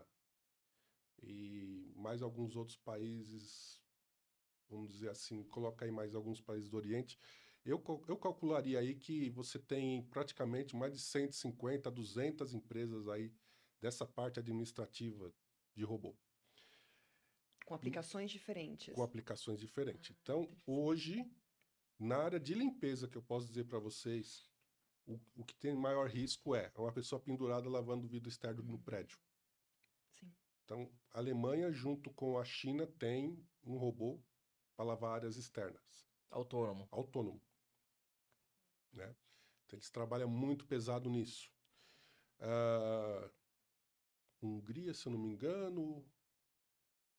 [1.22, 3.80] e mais alguns outros países,
[4.68, 7.18] vamos dizer assim, coloca aí mais alguns países do Oriente.
[7.64, 13.32] Eu, eu calcularia aí que você tem praticamente mais de 150, 200 empresas aí
[13.80, 15.32] dessa parte administrativa
[15.74, 16.16] de robô,
[17.64, 18.94] Com aplicações diferentes.
[18.94, 20.14] com aplicações diferentes.
[20.20, 21.24] Então, hoje,
[21.99, 24.51] na área de limpeza, que eu posso dizer para vocês,
[25.07, 28.78] o, o que tem maior risco é uma pessoa pendurada lavando o vidro externo no
[28.78, 29.18] prédio.
[30.09, 30.32] Sim.
[30.64, 34.20] Então, a Alemanha, junto com a China, tem um robô
[34.76, 36.88] para lavar áreas externas, Autônomo.
[36.90, 37.40] autônomo.
[38.92, 39.14] Né?
[39.66, 41.51] Então, eles trabalham muito pesado nisso.
[42.40, 43.30] Ah,
[44.42, 46.05] Hungria, se eu não me engano,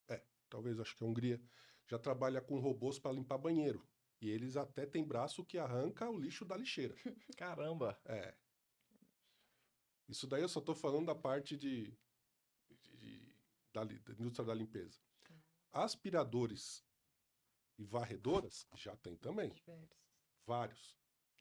[0.07, 1.41] é, talvez acho que a Hungria
[1.88, 3.88] já trabalha com robôs para limpar banheiro.
[4.22, 6.95] E eles até têm braço que arranca o lixo da lixeira.
[7.38, 7.99] Caramba.
[8.05, 8.36] É.
[10.07, 11.97] Isso daí eu só estou falando da parte de,
[12.70, 13.36] de- de-
[13.74, 14.99] da, da indústria da limpeza.
[15.72, 16.86] Aspiradores
[17.78, 19.97] e varredoras já tem também, Diversos.
[20.45, 20.97] vários,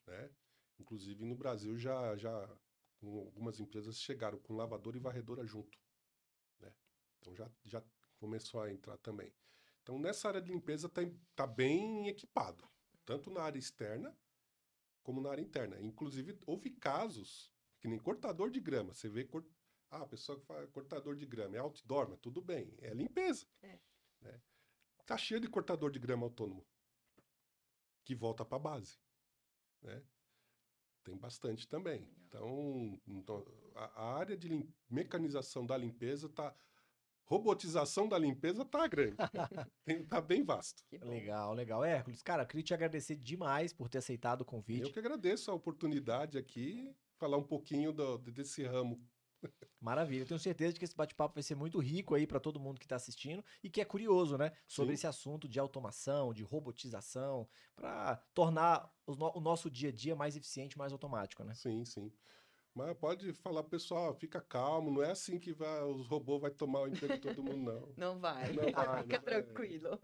[0.06, 0.34] né?
[0.78, 2.58] Inclusive no Brasil já já
[3.00, 5.78] algumas empresas chegaram com lavador e varredora junto,
[6.58, 6.74] né?
[7.20, 7.84] Então já já
[8.18, 9.32] começou a entrar também.
[9.84, 11.02] Então nessa área de limpeza tá,
[11.36, 12.66] tá bem equipado,
[13.04, 14.18] tanto na área externa
[15.02, 15.78] como na área interna.
[15.78, 18.94] Inclusive, houve casos que nem cortador de grama.
[18.94, 19.28] Você vê,
[19.90, 23.46] ah, a pessoa que faz cortador de grama é outdoor, mas tudo bem, é limpeza.
[23.60, 23.78] É.
[24.22, 24.42] Né?
[25.04, 26.66] Tá cheio de cortador de grama autônomo
[28.02, 28.98] que volta para a base.
[29.82, 30.02] Né?
[31.02, 32.08] Tem bastante também.
[32.26, 36.56] Então, então, a, a área de lim- mecanização da limpeza tá.
[37.26, 39.16] Robotização da limpeza tá grande.
[39.84, 40.82] Tem- tá bem vasto.
[41.02, 41.82] Legal, legal.
[41.84, 44.82] Hércules, cara, queria te agradecer demais por ter aceitado o convite.
[44.82, 49.02] Eu que agradeço a oportunidade aqui, falar um pouquinho do- desse ramo.
[49.80, 50.22] Maravilha.
[50.22, 52.78] Eu tenho certeza de que esse bate-papo vai ser muito rico aí para todo mundo
[52.78, 54.52] que está assistindo e que é curioso, né?
[54.66, 54.94] Sobre Sim.
[54.94, 57.46] esse assunto de automação, de robotização,
[57.76, 61.54] para tornar o nosso dia a dia mais eficiente, mais automático, né?
[61.54, 62.10] Sim, sim.
[62.74, 66.80] Mas pode falar, pessoal, fica calmo, não é assim que vai, os robôs vão tomar
[66.80, 67.88] o emprego de todo mundo, não.
[67.96, 68.52] Não vai.
[68.52, 69.04] Não vai, Fica não vai.
[69.22, 70.00] tranquilo.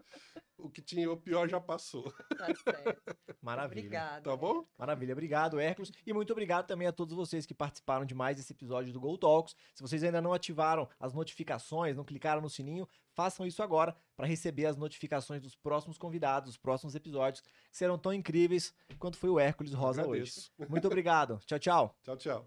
[0.57, 2.03] O que tinha, o pior já passou.
[2.37, 3.01] Tá certo.
[3.41, 3.81] Maravilha.
[3.81, 4.29] Obrigada.
[4.29, 4.65] Tá bom?
[4.77, 5.91] Maravilha, obrigado, Hércules.
[6.05, 9.17] E muito obrigado também a todos vocês que participaram de mais esse episódio do Go
[9.17, 9.55] Talks.
[9.73, 14.27] Se vocês ainda não ativaram as notificações, não clicaram no sininho, façam isso agora para
[14.27, 19.29] receber as notificações dos próximos convidados, dos próximos episódios, que serão tão incríveis quanto foi
[19.29, 20.31] o Hércules Rosa hoje.
[20.69, 21.39] Muito obrigado.
[21.45, 21.95] Tchau, tchau.
[22.03, 22.39] Tchau, tchau.